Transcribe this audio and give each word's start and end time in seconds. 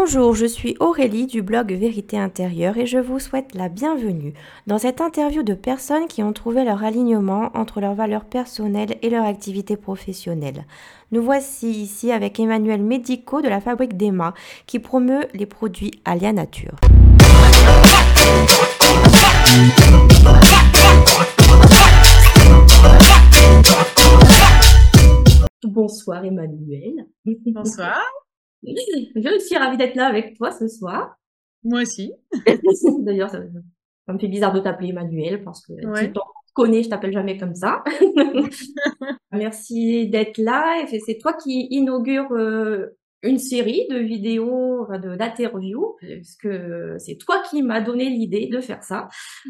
Bonjour, 0.00 0.32
je 0.32 0.46
suis 0.46 0.76
Aurélie 0.78 1.26
du 1.26 1.42
blog 1.42 1.72
Vérité 1.72 2.16
intérieure 2.16 2.78
et 2.78 2.86
je 2.86 2.98
vous 2.98 3.18
souhaite 3.18 3.56
la 3.56 3.68
bienvenue 3.68 4.32
dans 4.68 4.78
cette 4.78 5.00
interview 5.00 5.42
de 5.42 5.54
personnes 5.54 6.06
qui 6.06 6.22
ont 6.22 6.32
trouvé 6.32 6.62
leur 6.62 6.84
alignement 6.84 7.50
entre 7.54 7.80
leurs 7.80 7.96
valeurs 7.96 8.24
personnelles 8.24 8.96
et 9.02 9.10
leur 9.10 9.24
activité 9.24 9.76
professionnelle. 9.76 10.66
Nous 11.10 11.20
voici 11.20 11.72
ici 11.72 12.12
avec 12.12 12.38
Emmanuel 12.38 12.80
Médico 12.80 13.42
de 13.42 13.48
la 13.48 13.60
fabrique 13.60 13.96
d'Emma 13.96 14.34
qui 14.66 14.78
promeut 14.78 15.26
les 15.34 15.46
produits 15.46 15.90
Alia 16.04 16.32
Nature. 16.32 16.76
Bonsoir 25.64 26.24
Emmanuel. 26.24 27.08
Bonsoir. 27.46 27.98
Je 28.62 29.38
suis 29.38 29.56
ravie 29.56 29.76
d'être 29.76 29.94
là 29.94 30.06
avec 30.06 30.36
toi 30.36 30.50
ce 30.50 30.68
soir. 30.68 31.16
Moi 31.64 31.82
aussi. 31.82 32.12
D'ailleurs, 33.00 33.30
ça, 33.30 33.40
me 34.08 34.18
fait 34.18 34.28
bizarre 34.28 34.52
de 34.52 34.60
t'appeler 34.60 34.90
Emmanuel 34.90 35.42
parce 35.44 35.64
que 35.66 35.72
tu 35.74 36.12
t'en 36.12 36.22
connais, 36.54 36.82
je 36.82 36.88
t'appelle 36.88 37.12
jamais 37.12 37.36
comme 37.36 37.54
ça. 37.54 37.84
Merci 39.32 40.08
d'être 40.08 40.38
là. 40.38 40.84
C'est 41.06 41.18
toi 41.18 41.34
qui 41.34 41.68
inaugure 41.70 42.32
euh, 42.32 42.96
une 43.22 43.38
série 43.38 43.86
de 43.90 43.98
vidéos, 43.98 44.86
d'interviews, 45.18 45.96
parce 46.00 46.34
que 46.36 46.96
c'est 46.98 47.16
toi 47.16 47.42
qui 47.48 47.62
m'as 47.62 47.80
donné 47.80 48.08
l'idée 48.08 48.48
de 48.50 48.60
faire 48.60 48.82
ça. 48.82 49.08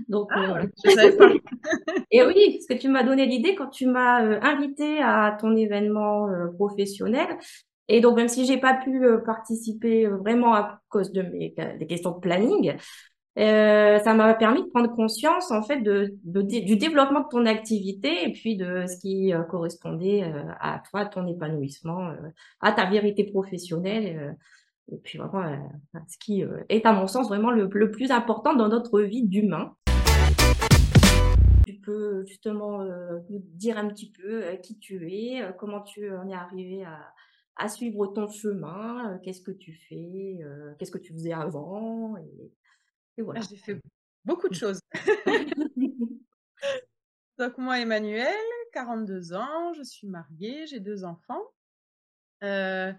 Donc, 0.08 0.30
euh, 0.32 0.54
ah, 0.54 0.62
je 0.84 0.90
savais 0.90 1.16
pas. 1.16 1.30
Et 2.10 2.22
oui, 2.24 2.58
parce 2.58 2.66
que 2.78 2.82
tu 2.82 2.88
m'as 2.88 3.04
donné 3.04 3.26
l'idée 3.26 3.54
quand 3.54 3.68
tu 3.68 3.86
m'as 3.86 4.24
euh, 4.24 4.38
invité 4.42 5.00
à 5.00 5.36
ton 5.40 5.56
événement 5.56 6.28
professionnel. 6.56 7.38
Et 7.88 8.00
donc, 8.00 8.16
même 8.16 8.28
si 8.28 8.44
j'ai 8.44 8.58
pas 8.58 8.74
pu 8.74 9.04
euh, 9.04 9.18
participer 9.18 10.06
euh, 10.06 10.16
vraiment 10.16 10.54
à 10.54 10.80
cause 10.88 11.10
de 11.10 11.22
mes 11.22 11.54
des 11.78 11.86
questions 11.86 12.12
de 12.12 12.20
planning, 12.20 12.76
euh, 13.38 13.98
ça 14.00 14.14
m'a 14.14 14.34
permis 14.34 14.62
de 14.62 14.68
prendre 14.68 14.94
conscience 14.94 15.50
en 15.50 15.62
fait 15.62 15.80
de, 15.80 16.12
du 16.24 16.76
développement 16.76 17.20
de 17.20 17.28
ton 17.30 17.46
activité 17.46 18.28
et 18.28 18.32
puis 18.32 18.56
de 18.56 18.84
ce 18.86 18.98
qui 19.00 19.32
correspondait 19.48 20.24
à 20.60 20.82
toi, 20.90 21.06
ton 21.06 21.26
épanouissement, 21.26 22.12
à 22.60 22.72
ta 22.72 22.90
vérité 22.90 23.24
professionnelle. 23.24 24.36
et 24.90 24.96
puis 24.96 25.18
vraiment, 25.18 25.44
ce 26.08 26.18
qui 26.18 26.44
est 26.68 26.84
à 26.84 26.92
mon 26.92 27.06
sens 27.06 27.28
vraiment 27.28 27.52
le, 27.52 27.70
le 27.72 27.90
plus 27.92 28.10
important 28.10 28.54
dans 28.54 28.68
notre 28.68 29.00
vie 29.02 29.22
d'humain. 29.22 29.76
Tu 31.64 31.74
peux 31.74 32.26
justement 32.26 32.82
nous 33.30 33.42
dire 33.54 33.78
un 33.78 33.86
petit 33.86 34.10
peu 34.10 34.42
qui 34.64 34.80
tu 34.80 35.12
es, 35.12 35.42
comment 35.58 35.82
tu 35.82 36.12
en 36.12 36.28
es 36.28 36.34
arrivé 36.34 36.82
à, 36.82 36.98
à 37.58 37.68
suivre 37.68 38.06
ton 38.06 38.28
chemin, 38.28 39.12
euh, 39.14 39.18
qu'est-ce 39.18 39.42
que 39.42 39.50
tu 39.50 39.72
fais, 39.72 40.38
euh, 40.42 40.74
qu'est-ce 40.78 40.92
que 40.92 40.98
tu 40.98 41.12
faisais 41.12 41.32
avant, 41.32 42.16
et, 42.16 42.52
voilà. 43.20 43.40
J'ai 43.40 43.56
fait 43.56 43.80
beaucoup 44.24 44.48
de 44.48 44.54
choses. 44.54 44.78
Donc 47.36 47.58
moi, 47.58 47.80
Emmanuel, 47.80 48.32
42 48.72 49.32
ans, 49.32 49.72
je 49.74 49.82
suis 49.82 50.06
mariée, 50.06 50.68
j'ai 50.68 50.78
deux 50.78 51.02
enfants. 51.02 51.42
Euh, 52.44 52.92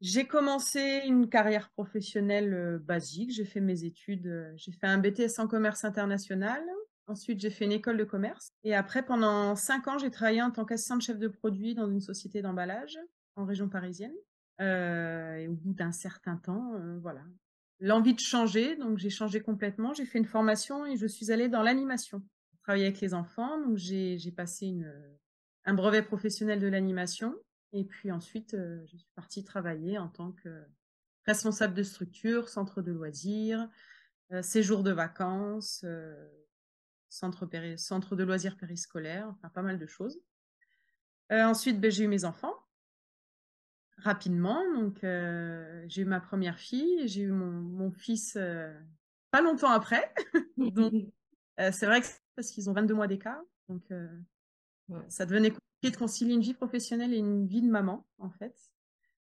j'ai 0.00 0.28
commencé 0.28 1.02
une 1.06 1.28
carrière 1.28 1.70
professionnelle 1.70 2.78
basique, 2.84 3.32
j'ai 3.32 3.44
fait 3.44 3.60
mes 3.60 3.82
études, 3.82 4.52
j'ai 4.54 4.70
fait 4.70 4.86
un 4.86 4.98
BTS 4.98 5.40
en 5.40 5.48
commerce 5.48 5.84
international, 5.84 6.62
ensuite 7.08 7.40
j'ai 7.40 7.50
fait 7.50 7.64
une 7.64 7.72
école 7.72 7.96
de 7.96 8.04
commerce, 8.04 8.52
et 8.62 8.76
après 8.76 9.04
pendant 9.04 9.56
cinq 9.56 9.88
ans 9.88 9.98
j'ai 9.98 10.10
travaillé 10.10 10.40
en 10.42 10.52
tant 10.52 10.64
qu'assistante 10.64 11.02
chef 11.02 11.18
de 11.18 11.28
produit 11.28 11.74
dans 11.74 11.90
une 11.90 12.00
société 12.00 12.42
d'emballage 12.42 12.96
en 13.36 13.44
région 13.44 13.68
parisienne. 13.68 14.14
Euh, 14.60 15.36
et 15.36 15.48
au 15.48 15.54
bout 15.54 15.72
d'un 15.72 15.92
certain 15.92 16.36
temps, 16.36 16.74
euh, 16.74 16.98
voilà, 17.00 17.22
l'envie 17.80 18.14
de 18.14 18.20
changer, 18.20 18.76
donc 18.76 18.98
j'ai 18.98 19.10
changé 19.10 19.40
complètement. 19.40 19.92
J'ai 19.94 20.04
fait 20.04 20.18
une 20.18 20.26
formation 20.26 20.86
et 20.86 20.96
je 20.96 21.06
suis 21.06 21.32
allée 21.32 21.48
dans 21.48 21.62
l'animation. 21.62 22.22
Travailler 22.62 22.86
avec 22.86 23.00
les 23.00 23.12
enfants, 23.12 23.60
donc 23.60 23.76
j'ai 23.76 24.32
passé 24.36 24.66
une, 24.66 24.92
un 25.64 25.74
brevet 25.74 26.02
professionnel 26.02 26.60
de 26.60 26.68
l'animation. 26.68 27.34
Et 27.72 27.84
puis 27.84 28.12
ensuite, 28.12 28.54
euh, 28.54 28.84
je 28.86 28.96
suis 28.98 29.10
partie 29.16 29.42
travailler 29.42 29.98
en 29.98 30.08
tant 30.08 30.32
que 30.32 30.64
responsable 31.26 31.74
de 31.74 31.82
structure, 31.82 32.48
centre 32.48 32.82
de 32.82 32.92
loisirs, 32.92 33.68
séjour 34.40 34.82
de 34.82 34.90
vacances, 34.90 35.84
centre, 37.10 37.48
centre 37.76 38.16
de 38.16 38.24
loisirs 38.24 38.56
périscolaires, 38.56 39.28
enfin 39.28 39.48
pas 39.50 39.62
mal 39.62 39.78
de 39.78 39.86
choses. 39.86 40.18
ensuite, 41.30 41.80
ben, 41.80 41.90
j'ai 41.90 42.04
eu 42.04 42.08
mes 42.08 42.24
enfants 42.24 42.61
rapidement. 44.02 44.62
Donc, 44.74 45.04
euh, 45.04 45.84
j'ai 45.88 46.02
eu 46.02 46.04
ma 46.04 46.20
première 46.20 46.58
fille, 46.58 47.06
j'ai 47.08 47.22
eu 47.22 47.30
mon, 47.30 47.90
fils 47.90 48.36
euh, 48.36 48.72
pas 49.30 49.40
longtemps 49.40 49.70
après. 49.70 50.12
donc, 50.56 50.94
euh, 51.60 51.70
c'est 51.72 51.86
vrai 51.86 52.00
que 52.00 52.06
c'est 52.06 52.20
parce 52.36 52.50
qu'ils 52.50 52.68
ont 52.68 52.72
22 52.72 52.94
mois 52.94 53.06
d'écart. 53.06 53.40
Donc, 53.68 53.92
ça 55.08 55.24
devenait 55.24 55.50
compliqué 55.50 55.90
de 55.90 55.96
concilier 55.96 56.34
une 56.34 56.42
vie 56.42 56.54
professionnelle 56.54 57.14
et 57.14 57.18
une 57.18 57.46
vie 57.46 57.62
de 57.62 57.70
maman, 57.70 58.06
en 58.18 58.30
fait. 58.30 58.54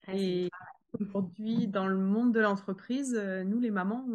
et 0.10 0.50
aujourd'hui, 1.00 1.68
dans 1.68 1.88
le 1.88 1.98
monde 1.98 2.34
de 2.34 2.40
l'entreprise, 2.40 3.14
nous, 3.16 3.60
les 3.60 3.72
mamans, 3.72 4.06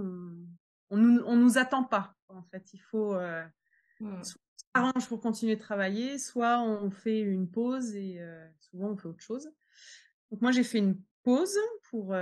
on, 0.90 0.96
nous, 0.96 1.22
on 1.25 1.36
nous 1.36 1.56
attend 1.56 1.84
pas. 1.84 2.14
En 2.28 2.42
fait, 2.42 2.75
il 2.75 2.80
faut 2.80 3.14
mmh. 3.14 4.22
soit 4.22 4.40
on 4.75 4.80
s'arrange 4.80 5.08
pour 5.08 5.20
continuer 5.20 5.56
de 5.56 5.60
travailler, 5.60 6.19
soit 6.19 6.60
on 6.60 6.90
fait 6.90 7.20
une 7.20 7.48
pause 7.48 7.94
et 7.94 8.20
souvent 8.60 8.90
on 8.90 8.96
fait 8.96 9.08
autre 9.08 9.22
chose. 9.22 9.48
Donc 10.30 10.42
moi, 10.42 10.52
j'ai 10.52 10.64
fait 10.64 10.78
une 10.78 11.00
pause 11.22 11.58
pour 11.90 12.14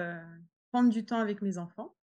prendre 0.70 0.90
du 0.90 1.04
temps 1.04 1.18
avec 1.18 1.42
mes 1.42 1.58
enfants. 1.58 1.94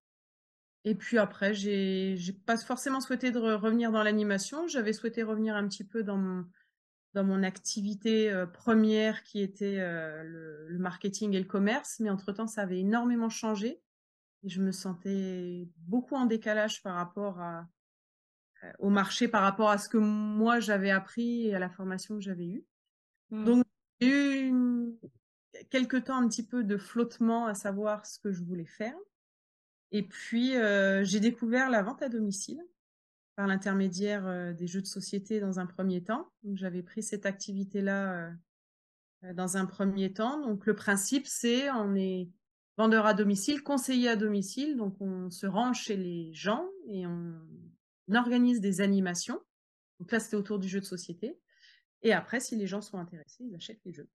Et 0.86 0.96
puis 0.96 1.18
après, 1.18 1.54
j'ai 1.54 2.16
n'ai 2.16 2.34
pas 2.46 2.58
forcément 2.58 3.00
souhaité 3.00 3.32
de 3.32 3.40
revenir 3.40 3.92
dans 3.92 4.04
l'animation. 4.04 4.68
J'avais 4.68 4.94
souhaité 4.94 5.24
revenir 5.24 5.56
un 5.56 5.68
petit 5.68 5.86
peu 5.86 6.04
dans 6.04 6.18
mon, 6.18 6.46
dans 7.14 7.24
mon 7.24 7.42
activité 7.44 8.46
première 8.52 9.24
qui 9.24 9.42
était 9.42 9.78
le, 9.78 10.78
marketing 10.80 11.34
et 11.34 11.40
le 11.40 11.46
commerce. 11.46 12.00
Mais 12.00 12.10
entre-temps, 12.10 12.48
ça 12.48 12.64
avait 12.64 12.80
énormément 12.80 13.30
changé. 13.30 13.82
Et 14.44 14.50
je 14.50 14.62
me 14.62 14.72
sentais 14.72 15.70
beaucoup 15.78 16.16
en 16.16 16.26
décalage 16.26 16.84
par 16.84 16.96
rapport 16.96 17.40
à, 17.40 17.66
au 18.80 18.90
marché, 18.90 19.28
par 19.28 19.44
rapport 19.44 19.70
à 19.70 19.78
ce 19.78 19.88
que 19.90 19.98
moi 19.98 20.60
j'avais 20.60 20.92
appris 20.92 21.48
et 21.48 21.56
à 21.56 21.60
la 21.60 21.70
formation 21.70 22.16
que 22.16 22.22
j'avais 22.22 22.48
eue. 22.48 22.66
Mmh. 23.30 23.46
Donc, 23.46 23.66
j'ai 24.02 24.10
eu 24.10 24.48
une, 24.48 24.98
quelque 25.70 25.98
temps 25.98 26.18
un 26.18 26.28
petit 26.28 26.46
peu 26.46 26.64
de 26.64 26.78
flottement 26.78 27.46
à 27.46 27.54
savoir 27.54 28.06
ce 28.06 28.20
que 28.20 28.32
je 28.32 28.44
voulais 28.44 28.66
faire. 28.66 28.96
Et 29.92 30.04
puis, 30.04 30.58
euh, 30.58 31.04
j'ai 31.04 31.20
découvert 31.20 31.70
la 31.70 31.84
vente 31.84 32.02
à 32.02 32.10
domicile 32.10 32.64
par 33.36 33.48
l'intermédiaire 33.48 34.26
euh, 34.28 34.54
des 34.54 34.68
jeux 34.68 34.82
de 34.82 34.88
société 34.88 35.40
dans 35.40 35.60
un 35.60 35.66
premier 35.66 36.04
temps. 36.04 36.32
J'avais 36.54 36.82
pris 36.82 37.04
cette 37.04 37.26
activité-là 37.26 38.34
euh, 39.24 39.34
dans 39.34 39.58
un 39.58 39.66
premier 39.66 40.12
temps. 40.12 40.42
Donc, 40.42 40.66
le 40.66 40.76
principe, 40.76 41.28
c'est 41.28 41.70
on 41.72 41.96
est 41.96 42.30
vendeur 42.78 43.06
à 43.06 43.14
domicile, 43.14 43.62
conseiller 43.62 44.10
à 44.10 44.16
domicile. 44.16 44.78
Donc, 44.78 45.00
on 45.00 45.30
se 45.30 45.46
rend 45.46 45.74
chez 45.74 45.96
les 45.96 46.34
gens 46.34 46.68
et 46.88 47.06
on 47.06 47.40
organise 48.12 48.62
des 48.62 48.82
animations. 48.82 49.40
Donc 50.00 50.12
là, 50.12 50.20
c'était 50.20 50.36
autour 50.36 50.60
du 50.60 50.68
jeu 50.68 50.80
de 50.80 50.86
société. 50.86 51.40
Et 52.02 52.12
après, 52.12 52.40
si 52.40 52.56
les 52.56 52.68
gens 52.68 52.82
sont 52.82 52.98
intéressés, 52.98 53.46
ils 53.46 53.56
achètent 53.56 53.86
les 53.86 53.94
jeux. 53.94 54.10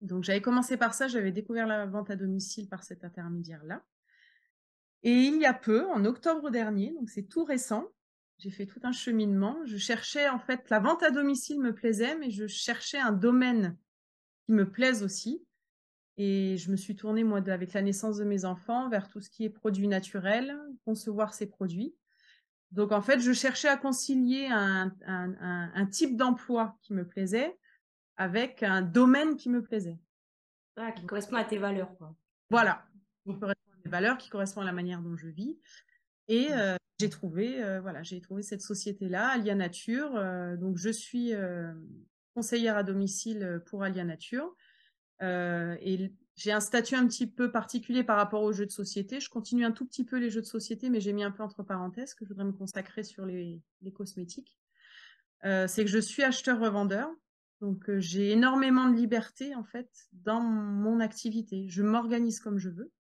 Donc 0.00 0.24
j'avais 0.24 0.42
commencé 0.42 0.76
par 0.76 0.94
ça, 0.94 1.08
j'avais 1.08 1.32
découvert 1.32 1.66
la 1.66 1.86
vente 1.86 2.10
à 2.10 2.16
domicile 2.16 2.68
par 2.68 2.84
cet 2.84 3.04
intermédiaire-là. 3.04 3.82
Et 5.02 5.12
il 5.12 5.40
y 5.40 5.46
a 5.46 5.54
peu, 5.54 5.86
en 5.90 6.04
octobre 6.04 6.50
dernier, 6.50 6.92
donc 6.92 7.10
c'est 7.10 7.28
tout 7.28 7.44
récent, 7.44 7.86
j'ai 8.38 8.50
fait 8.50 8.66
tout 8.66 8.80
un 8.82 8.92
cheminement. 8.92 9.58
Je 9.64 9.76
cherchais 9.76 10.28
en 10.28 10.38
fait, 10.38 10.68
la 10.68 10.80
vente 10.80 11.02
à 11.02 11.10
domicile 11.10 11.60
me 11.60 11.74
plaisait, 11.74 12.16
mais 12.16 12.30
je 12.30 12.46
cherchais 12.46 12.98
un 12.98 13.12
domaine 13.12 13.76
qui 14.44 14.52
me 14.52 14.70
plaise 14.70 15.02
aussi. 15.02 15.42
Et 16.18 16.56
je 16.56 16.70
me 16.70 16.76
suis 16.76 16.96
tournée, 16.96 17.24
moi, 17.24 17.42
avec 17.46 17.74
la 17.74 17.82
naissance 17.82 18.16
de 18.16 18.24
mes 18.24 18.46
enfants, 18.46 18.88
vers 18.88 19.08
tout 19.08 19.20
ce 19.20 19.28
qui 19.28 19.44
est 19.44 19.50
produits 19.50 19.88
naturels, 19.88 20.56
concevoir 20.84 21.34
ces 21.34 21.46
produits. 21.46 21.94
Donc, 22.72 22.92
en 22.92 23.02
fait, 23.02 23.20
je 23.20 23.32
cherchais 23.32 23.68
à 23.68 23.76
concilier 23.76 24.46
un, 24.50 24.92
un 25.06 25.86
type 25.86 26.16
d'emploi 26.16 26.78
qui 26.82 26.94
me 26.94 27.06
plaisait 27.06 27.58
avec 28.16 28.62
un 28.62 28.82
domaine 28.82 29.36
qui 29.36 29.48
me 29.48 29.62
plaisait. 29.62 29.98
Ah, 30.76 30.92
qui 30.92 31.06
correspond 31.06 31.36
à 31.36 31.44
tes 31.44 31.58
valeurs. 31.58 31.96
Quoi. 31.96 32.14
Voilà, 32.50 32.84
qui 33.24 33.38
correspond 33.38 33.72
à 33.72 33.78
mes 33.84 33.90
valeurs, 33.90 34.18
qui 34.18 34.28
correspond 34.28 34.60
à 34.60 34.64
la 34.64 34.72
manière 34.72 35.00
dont 35.00 35.16
je 35.16 35.28
vis. 35.28 35.58
Et 36.28 36.48
euh, 36.52 36.76
j'ai 36.98 37.08
trouvé, 37.08 37.62
euh, 37.62 37.80
voilà, 37.80 38.02
j'ai 38.02 38.20
trouvé 38.20 38.42
cette 38.42 38.62
société-là, 38.62 39.28
Alia 39.28 39.54
Nature. 39.54 40.16
Euh, 40.16 40.56
donc, 40.56 40.76
je 40.76 40.90
suis 40.90 41.32
conseillère 42.34 42.76
à 42.76 42.82
domicile 42.82 43.62
pour 43.66 43.82
Alia 43.82 44.04
Nature. 44.04 44.54
et 45.20 46.12
j'ai 46.34 46.52
un 46.52 46.60
statut 46.60 46.96
un 46.96 47.06
petit 47.06 47.26
peu 47.26 47.50
particulier 47.50 48.04
par 48.04 48.18
rapport 48.18 48.42
aux 48.42 48.52
jeux 48.52 48.66
de 48.66 48.70
société. 48.70 49.20
Je 49.20 49.30
continue 49.30 49.64
un 49.64 49.72
tout 49.72 49.86
petit 49.86 50.04
peu 50.04 50.18
les 50.18 50.28
jeux 50.28 50.42
de 50.42 50.46
société, 50.46 50.90
mais 50.90 51.00
j'ai 51.00 51.14
mis 51.14 51.24
un 51.24 51.30
peu 51.30 51.42
entre 51.42 51.62
parenthèses 51.62 52.12
que 52.12 52.26
je 52.26 52.28
voudrais 52.28 52.44
me 52.44 52.52
consacrer 52.52 53.02
sur 53.04 53.24
les, 53.24 53.62
les 53.80 53.92
cosmétiques. 53.92 54.58
c'est 55.42 55.84
que 55.84 55.90
je 55.90 55.98
suis 55.98 56.22
acheteur-revendeur. 56.22 57.10
Donc 57.60 57.90
j'ai 57.98 58.32
énormément 58.32 58.90
de 58.90 58.96
liberté 58.96 59.54
en 59.54 59.64
fait 59.64 59.90
dans 60.12 60.40
mon 60.40 61.00
activité. 61.00 61.68
Je 61.68 61.82
m'organise 61.82 62.38
comme 62.40 62.58
je 62.58 62.68
veux. 62.68 62.92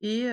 et 0.00 0.30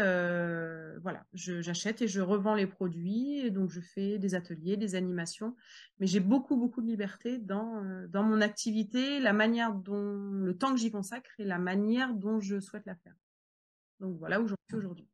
voilà, 1.02 1.24
j'achète 1.34 2.02
et 2.02 2.08
je 2.08 2.22
revends 2.22 2.56
les 2.56 2.66
produits 2.66 3.40
et 3.40 3.52
donc 3.52 3.70
je 3.70 3.82
fais 3.82 4.18
des 4.18 4.34
ateliers, 4.34 4.78
des 4.78 4.96
animations. 4.96 5.56
Mais 6.00 6.08
j'ai 6.08 6.20
beaucoup, 6.20 6.58
beaucoup 6.58 6.82
de 6.82 6.88
liberté 6.88 7.38
dans, 7.38 7.84
dans 8.10 8.24
mon 8.24 8.42
activité, 8.42 9.20
la 9.20 9.34
manière 9.34 9.74
dont 9.74 10.18
le 10.32 10.58
temps 10.58 10.74
que 10.74 10.80
j'y 10.80 10.92
consacre 10.92 11.30
et 11.38 11.46
la 11.46 11.60
manière 11.60 12.16
dont 12.16 12.40
je 12.40 12.60
souhaite 12.60 12.86
la 12.88 12.96
faire. 12.96 13.16
Donc 14.00 14.18
voilà 14.18 14.42
où 14.42 14.48
j'en 14.48 14.56
suis 14.70 14.78
aujourd'hui. 14.78 15.08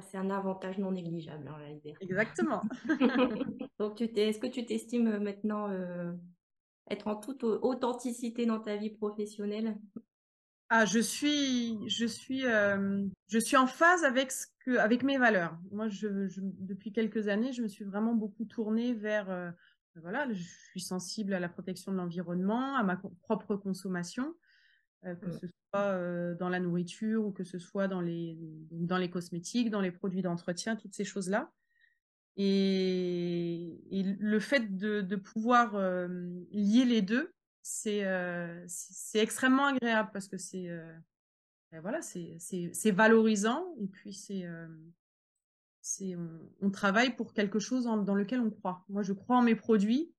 c'est 0.00 0.16
un 0.16 0.30
avantage 0.30 0.78
non 0.78 0.90
négligeable, 0.90 1.46
hein, 1.46 1.58
la 1.60 1.70
liberté. 1.72 2.04
Exactement. 2.04 2.62
donc 3.78 3.96
tu 3.96 4.04
est-ce 4.04 4.40
que 4.40 4.46
tu 4.48 4.64
t'estimes 4.64 5.18
maintenant 5.18 5.68
être 6.90 7.06
en 7.06 7.16
toute 7.16 7.44
authenticité 7.44 8.46
dans 8.46 8.60
ta 8.60 8.76
vie 8.76 8.90
professionnelle? 8.90 9.76
Ah, 10.68 10.86
je 10.86 11.00
suis, 11.00 11.78
je 11.88 12.06
suis, 12.06 12.42
je 12.42 13.38
suis 13.38 13.56
en 13.56 13.66
phase 13.66 14.04
avec 14.04 14.32
ce 14.32 14.46
que, 14.64 14.78
avec 14.78 15.02
mes 15.02 15.18
valeurs. 15.18 15.58
Moi, 15.70 15.88
je, 15.88 16.08
depuis 16.40 16.92
quelques 16.92 17.28
années, 17.28 17.52
je 17.52 17.62
me 17.62 17.68
suis 17.68 17.84
vraiment 17.84 18.14
beaucoup 18.14 18.46
tournée 18.46 18.94
vers, 18.94 19.54
voilà, 19.96 20.32
je 20.32 20.42
suis 20.70 20.80
sensible 20.80 21.34
à 21.34 21.40
la 21.40 21.50
protection 21.50 21.92
de 21.92 21.98
l'environnement, 21.98 22.76
à 22.76 22.82
ma 22.82 23.00
propre 23.20 23.56
consommation, 23.56 24.34
que 25.04 25.26
mmh. 25.26 25.32
ce 25.32 25.46
soit 25.46 26.34
dans 26.36 26.48
la 26.48 26.58
nourriture 26.58 27.26
ou 27.26 27.32
que 27.32 27.44
ce 27.44 27.58
soit 27.58 27.86
dans 27.86 28.00
les, 28.00 28.38
dans 28.70 28.96
les 28.96 29.10
cosmétiques, 29.10 29.70
dans 29.70 29.82
les 29.82 29.92
produits 29.92 30.22
d'entretien, 30.22 30.76
toutes 30.76 30.94
ces 30.94 31.04
choses-là. 31.04 31.50
Et, 32.36 33.78
le 34.18 34.40
fait 34.40 34.76
de, 34.76 35.00
de 35.00 35.16
pouvoir 35.16 35.76
lier 36.50 36.84
les 36.84 37.02
deux, 37.02 37.32
c'est 37.62 38.04
c'est 38.66 39.18
extrêmement 39.18 39.66
agréable 39.66 40.10
parce 40.12 40.28
que 40.28 40.38
c'est 40.38 40.68
ben 41.70 41.80
voilà, 41.80 42.00
c'est 42.02 42.90
valorisant 42.90 43.74
et 43.80 43.86
puis 43.86 44.12
c'est 44.12 44.46
on, 46.00 46.40
on, 46.60 46.70
travaille 46.70 47.14
pour 47.14 47.32
quelque 47.32 47.58
chose 47.58 47.84
dans 47.84 48.14
lequel 48.14 48.40
on 48.40 48.50
croit. 48.50 48.84
Moi, 48.88 49.02
je 49.02 49.12
crois 49.12 49.36
en 49.36 49.42
mes 49.42 49.56
produits 49.56 50.12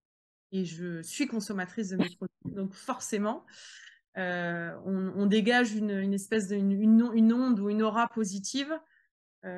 et 0.52 0.66
je 0.66 1.02
suis 1.02 1.28
consommatrice 1.28 1.90
de 1.90 1.98
mes 1.98 2.10
produits, 2.16 2.56
donc 2.56 2.74
forcément, 2.74 3.46
on, 4.16 5.14
on, 5.16 5.26
dégage 5.26 5.74
une, 5.74 5.92
une 5.92 6.14
espèce 6.14 6.48
de 6.48 6.56
une, 6.56 6.72
une, 6.72 7.34
onde 7.34 7.60
ou 7.60 7.70
une 7.70 7.82
aura 7.82 8.08
positive 8.10 8.72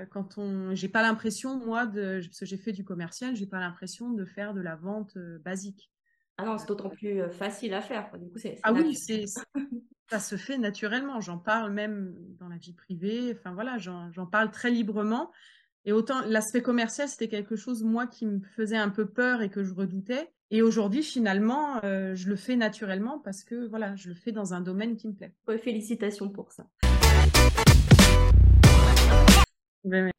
quand 0.09 0.37
on 0.37 0.73
j'ai 0.73 0.89
pas 0.89 1.01
l'impression 1.01 1.63
moi 1.63 1.85
de 1.85 2.21
parce 2.23 2.39
que 2.39 2.45
j'ai 2.45 2.57
fait 2.57 2.71
du 2.71 2.83
commercial 2.83 3.35
j'ai 3.35 3.45
pas 3.45 3.59
l'impression 3.59 4.09
de 4.09 4.25
faire 4.25 4.53
de 4.53 4.61
la 4.61 4.75
vente 4.75 5.17
basique 5.43 5.91
ah 6.37 6.45
non, 6.45 6.57
c'est 6.57 6.67
d'autant 6.67 6.89
plus 6.89 7.21
facile 7.31 7.73
à 7.73 7.81
faire. 7.81 8.09
Du 8.17 8.29
coup, 8.29 8.39
ah 8.63 8.73
oui, 8.73 8.95
c'est, 8.95 9.25
ça 10.09 10.19
se 10.19 10.35
fait 10.35 10.57
naturellement. 10.57 11.21
J'en 11.21 11.37
parle 11.37 11.71
même 11.71 12.13
dans 12.39 12.49
la 12.49 12.57
vie 12.57 12.73
privée. 12.73 13.35
Enfin 13.37 13.53
voilà, 13.53 13.77
j'en 13.77 14.25
parle 14.25 14.51
très 14.51 14.69
librement. 14.69 15.31
Et 15.85 15.91
autant 15.91 16.21
l'aspect 16.25 16.61
commercial, 16.61 17.07
c'était 17.07 17.27
quelque 17.27 17.55
chose, 17.55 17.83
moi, 17.83 18.07
qui 18.07 18.25
me 18.25 18.41
faisait 18.55 18.77
un 18.77 18.89
peu 18.89 19.05
peur 19.05 19.41
et 19.41 19.49
que 19.49 19.63
je 19.63 19.73
redoutais. 19.73 20.31
Et 20.51 20.61
aujourd'hui, 20.61 21.03
finalement, 21.03 21.79
je 21.83 22.27
le 22.27 22.35
fais 22.35 22.55
naturellement 22.55 23.19
parce 23.19 23.43
que 23.43 23.67
voilà, 23.67 23.95
je 23.95 24.09
le 24.09 24.15
fais 24.15 24.31
dans 24.31 24.53
un 24.53 24.61
domaine 24.61 24.97
qui 24.97 25.07
me 25.07 25.13
plaît. 25.13 25.33
félicitations 25.59 26.29
pour 26.29 26.51
ça. 26.51 26.67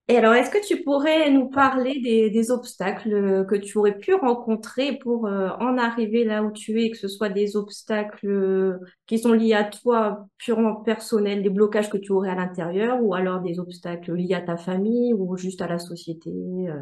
Et 0.08 0.16
alors, 0.16 0.34
est-ce 0.34 0.50
que 0.50 0.64
tu 0.64 0.84
pourrais 0.84 1.30
nous 1.30 1.48
parler 1.48 2.00
des, 2.00 2.50
obstacles 2.52 3.44
que 3.46 3.56
tu 3.56 3.76
aurais 3.76 3.98
pu 3.98 4.14
rencontrer 4.14 4.98
pour 4.98 5.26
euh, 5.26 5.48
en 5.58 5.78
arriver 5.78 6.24
là 6.24 6.44
où 6.44 6.52
tu 6.52 6.80
es, 6.80 6.90
que 6.90 6.96
ce 6.96 7.08
soit 7.08 7.28
des 7.28 7.56
obstacles 7.56 8.28
euh, 8.28 8.78
qui 9.06 9.18
sont 9.18 9.32
liés 9.32 9.54
à 9.54 9.64
toi 9.64 10.28
purement 10.38 10.76
personnels, 10.76 11.42
des 11.42 11.50
blocages 11.50 11.90
que 11.90 11.96
tu 11.96 12.12
aurais 12.12 12.30
à 12.30 12.36
l'intérieur, 12.36 13.02
ou 13.02 13.14
alors 13.14 13.40
des 13.40 13.58
obstacles 13.58 14.14
liés 14.14 14.34
à 14.34 14.42
ta 14.42 14.56
famille 14.56 15.12
ou 15.12 15.36
juste 15.36 15.60
à 15.60 15.66
la 15.66 15.80
société, 15.80 16.30
euh, 16.30 16.80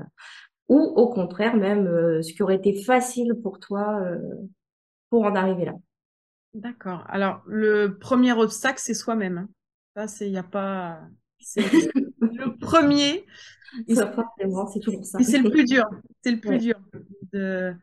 ou 0.69 0.79
au 0.79 1.09
contraire 1.09 1.57
même 1.57 1.87
ce 2.23 2.33
qui 2.33 2.43
aurait 2.43 2.57
été 2.57 2.83
facile 2.83 3.35
pour 3.43 3.59
toi 3.59 4.03
pour 5.09 5.25
en 5.25 5.35
arriver 5.35 5.67
là? 5.67 5.75
D'accord. 6.55 7.05
Alors, 7.09 7.43
le 7.47 7.99
premier 7.99 8.33
obstacle, 8.33 8.79
c'est 8.79 8.95
soi-même. 8.95 9.39
Hein. 9.39 9.49
Ça, 9.97 10.09
c'est, 10.09 10.27
il 10.27 10.33
n'y 10.33 10.39
a 10.39 10.45
pas, 10.45 11.01
premier. 12.65 13.25
c'est 14.73 14.81
toujours 14.81 15.05
ça. 15.05 15.19
c'est 15.21 15.39
le 15.39 15.51
plus 15.51 15.65
dur. 15.65 15.85
C'est 16.23 16.33
le 16.33 16.41
plus 16.41 16.59
dur 16.59 16.77
de 17.33 17.75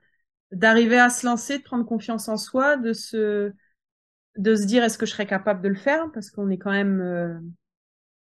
d'arriver 0.51 0.99
à 0.99 1.09
se 1.09 1.25
lancer, 1.25 1.59
de 1.59 1.63
prendre 1.63 1.85
confiance 1.85 2.27
en 2.27 2.37
soi, 2.37 2.75
de 2.75 2.93
se 2.93 3.51
de 4.37 4.55
se 4.55 4.65
dire 4.65 4.83
est-ce 4.83 4.97
que 4.97 5.05
je 5.05 5.11
serais 5.11 5.25
capable 5.25 5.61
de 5.61 5.69
le 5.69 5.75
faire? 5.75 6.11
Parce 6.13 6.29
qu'on 6.29 6.49
est 6.49 6.57
quand 6.57 6.71
même 6.71 7.01
euh, 7.01 7.39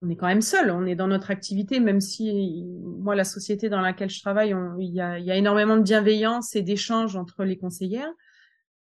on 0.02 0.10
est 0.10 0.16
quand 0.16 0.26
même 0.26 0.43
seul, 0.43 0.70
on 0.70 0.84
est 0.84 0.96
dans 0.96 1.06
notre 1.06 1.31
activité, 1.31 1.78
même 1.78 2.00
si 2.00 2.64
moi 2.82 3.14
la 3.14 3.25
société 3.25 3.69
dans 3.69 3.81
laquelle 3.81 4.10
je 4.10 4.20
travaille, 4.20 4.54
il 4.81 4.93
y 4.93 5.00
a, 5.00 5.19
y 5.19 5.31
a 5.31 5.37
énormément 5.37 5.76
de 5.76 5.82
bienveillance 5.82 6.56
et 6.56 6.62
d'échanges 6.62 7.16
entre 7.16 7.44
les 7.44 7.56
conseillères 7.56 8.12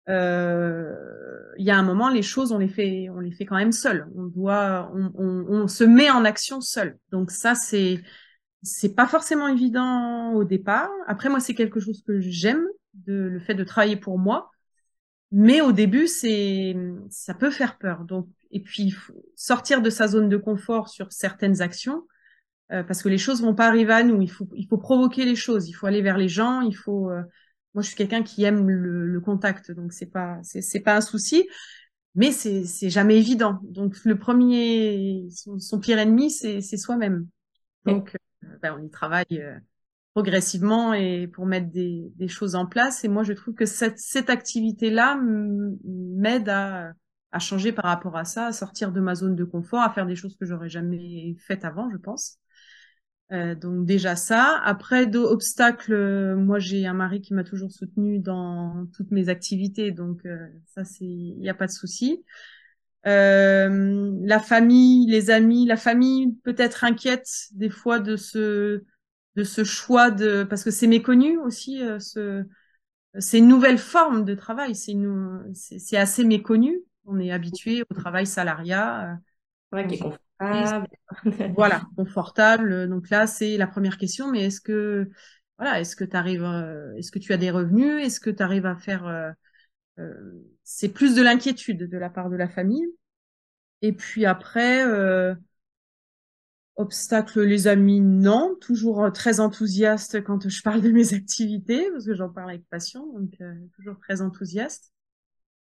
il 0.09 1.65
y 1.65 1.71
a 1.71 1.77
un 1.77 1.83
moment, 1.83 2.09
les 2.09 2.23
choses, 2.23 2.53
on 2.53 2.59
les 2.59 2.69
fait, 2.69 3.09
on 3.11 3.21
les 3.21 3.33
fait 3.33 3.45
quand 3.45 3.57
même 3.57 3.73
seul. 3.73 4.09
On 4.17 4.25
doit, 4.25 4.91
on, 4.95 5.13
on, 5.15 5.47
on 5.49 5.69
se 5.69 5.85
met 5.85 6.11
en 6.11 6.25
action 6.25 6.61
seul. 6.61 6.99
Donc 7.11 7.31
ça, 7.31 7.55
c'est, 7.55 8.03
c'est 8.63 8.95
pas 8.95 9.07
forcément 9.07 9.49
évident 9.49 10.33
au 10.33 10.45
départ. 10.45 10.91
Après, 11.07 11.29
moi, 11.29 11.41
c'est 11.41 11.55
quelque 11.55 11.81
chose 11.81 12.03
que 12.07 12.21
j'aime, 12.21 12.65
le 13.07 13.39
fait 13.41 13.55
de 13.55 13.65
travailler 13.65 13.97
pour 13.97 14.19
moi. 14.19 14.51
Mais 15.33 15.61
au 15.61 15.73
début, 15.73 16.07
c'est, 16.07 16.77
ça 17.11 17.35
peut 17.35 17.51
faire 17.51 17.79
peur. 17.79 18.05
Donc, 18.05 18.29
et 18.53 18.61
puis 18.61 18.95
sortir 19.35 19.83
de 19.83 19.91
sa 19.91 20.07
zone 20.07 20.29
de 20.29 20.37
confort 20.37 20.89
sur 20.89 21.13
certaines 21.13 21.63
actions, 21.63 22.07
euh, 22.73 22.83
parce 22.85 23.03
que 23.03 23.09
les 23.09 23.19
choses 23.19 23.43
vont 23.43 23.55
pas 23.55 23.67
arriver 23.67 23.93
à 23.93 24.03
nous. 24.03 24.23
Il 24.23 24.31
faut, 24.31 24.49
il 24.55 24.67
faut 24.69 24.79
provoquer 24.79 25.25
les 25.25 25.37
choses. 25.37 25.69
Il 25.69 25.73
faut 25.73 25.87
aller 25.87 26.03
vers 26.03 26.17
les 26.17 26.29
gens. 26.29 26.61
Il 26.61 26.77
faut 26.77 27.11
euh, 27.11 27.23
moi, 27.77 27.83
je 27.83 27.89
suis 27.89 27.97
quelqu'un 27.97 28.23
qui 28.23 28.43
aime 28.43 28.67
le, 28.71 29.21
contact, 29.21 29.71
donc 29.71 29.93
c'est 29.93 30.07
pas 30.07 30.41
c'est 30.43 30.81
pas 30.81 30.97
un 30.97 31.03
souci, 31.03 31.47
mais 32.15 32.33
c'est 32.33 32.65
c'est 32.65 32.89
jamais 32.89 33.19
évident. 33.19 33.61
Donc 33.65 34.03
le 34.07 34.19
premier, 34.19 35.29
son, 35.59 35.79
pire 35.79 35.99
ennemi, 35.99 36.31
c'est 36.31 36.63
c'est 36.63 36.79
soi-même. 36.79 37.29
Donc 37.85 38.17
euh, 38.45 38.49
ben, 38.63 38.75
on 38.79 38.83
y 38.83 38.89
travaille 38.91 39.27
euh, 39.33 39.59
progressivement 40.15 40.95
et 40.95 41.27
pour 41.27 41.45
mettre 41.45 41.71
des, 41.71 42.11
des 42.17 42.29
choses 42.29 42.55
en 42.55 42.65
place. 42.65 43.05
Et 43.05 43.09
moi, 43.09 43.25
je 43.25 43.35
trouve 43.35 43.53
que 43.53 43.67
cette, 43.67 43.99
cette 43.99 44.31
activité-là 44.31 45.21
m'aide 45.85 46.49
à, 46.49 46.95
à 47.31 47.39
changer 47.39 47.73
par 47.73 47.85
rapport 47.85 48.17
à 48.17 48.25
ça, 48.25 48.47
à 48.47 48.53
sortir 48.53 48.91
de 48.91 49.01
ma 49.01 49.15
zone 49.15 49.37
de 49.37 49.45
confort, 49.45 49.83
à 49.83 49.91
faire 49.91 50.07
des 50.07 50.17
choses 50.17 50.35
que 50.39 50.47
j'aurais 50.47 50.71
jamais 50.71 51.37
faites 51.47 51.67
avant, 51.67 51.91
je 51.91 51.99
pense. 51.99 52.39
Euh, 53.33 53.55
donc 53.57 53.87
déjà 53.87 54.15
ça. 54.15 54.61
Après 54.65 55.07
d'obstacles, 55.07 55.93
euh, 55.93 56.37
moi 56.37 56.59
j'ai 56.59 56.87
un 56.87 56.95
mari 56.95 57.21
qui 57.21 57.35
m'a 57.35 57.43
toujours 57.43 57.73
soutenu 57.73 58.21
dans 58.21 58.87
toutes 58.95 59.11
mes 59.11 59.29
activités, 59.29 59.91
donc 59.91 60.25
euh, 60.27 60.47
ça 60.67 60.85
c'est, 60.85 61.05
il 61.05 61.39
n'y 61.39 61.49
a 61.49 61.55
pas 61.55 61.67
de 61.67 61.73
souci. 61.73 62.25
la 63.05 64.39
famille, 64.41 65.07
les 65.09 65.31
amis, 65.31 65.67
la 65.67 65.77
famille 65.77 66.35
peut-être 66.45 66.85
inquiète 66.85 67.29
des 67.53 67.71
fois 67.71 67.99
de 67.99 68.17
ce 68.17 68.83
de 69.35 69.45
ce 69.45 69.65
choix 69.65 70.11
de 70.11 70.45
parce 70.45 70.65
que 70.65 70.71
c'est 70.71 70.87
méconnu 70.87 71.37
aussi 71.39 71.81
ce 71.99 72.45
c'est 73.19 73.39
une 73.39 73.49
nouvelle 73.49 73.79
forme 73.79 74.25
de 74.25 74.35
travail, 74.35 74.75
c'est 74.75 74.95
c'est 75.55 75.97
assez 75.97 76.25
méconnu. 76.25 76.79
On 77.07 77.19
est 77.19 77.31
habitué 77.33 77.83
au 77.91 77.95
travail 77.95 78.27
salariat. 78.27 79.19
Ouais, 79.73 79.87
qui 79.87 80.01
voilà, 81.57 81.83
confortable. 81.97 82.89
Donc 82.89 83.11
là, 83.11 83.27
c'est 83.27 83.57
la 83.57 83.67
première 83.67 83.99
question. 83.99 84.31
Mais 84.31 84.45
est-ce 84.47 84.61
que, 84.61 85.09
voilà, 85.59 85.81
est-ce 85.81 85.97
que 85.97 86.05
tu 86.05 86.17
arrives, 86.17 86.45
euh, 86.45 86.95
est-ce 86.97 87.11
que 87.11 87.19
tu 87.19 87.33
as 87.33 87.37
des 87.37 87.51
revenus? 87.51 88.05
Est-ce 88.05 88.21
que 88.21 88.31
tu 88.31 88.43
arrives 88.43 88.67
à 88.67 88.77
faire 88.77 89.07
euh, 89.07 89.31
euh, 89.99 90.15
C'est 90.65 90.89
plus 90.91 91.15
de 91.15 91.23
l'inquiétude 91.23 91.89
de 91.89 91.99
la 91.99 92.11
part 92.11 92.31
de 92.31 92.37
la 92.37 92.49
famille. 92.49 92.87
Et 93.83 93.93
puis 93.93 94.27
après, 94.27 94.85
obstacle, 96.77 97.43
les 97.43 97.69
amis, 97.69 98.01
non. 98.01 98.57
Toujours 98.61 99.11
très 99.13 99.41
enthousiaste 99.41 100.23
quand 100.25 100.49
je 100.49 100.63
parle 100.63 100.83
de 100.83 100.91
mes 100.91 101.15
activités, 101.15 101.91
parce 101.91 102.07
que 102.07 102.15
j'en 102.15 102.29
parle 102.29 102.51
avec 102.51 102.69
passion, 102.69 103.07
donc 103.13 103.39
toujours 103.77 103.99
très 103.99 104.21
enthousiaste. 104.21 104.93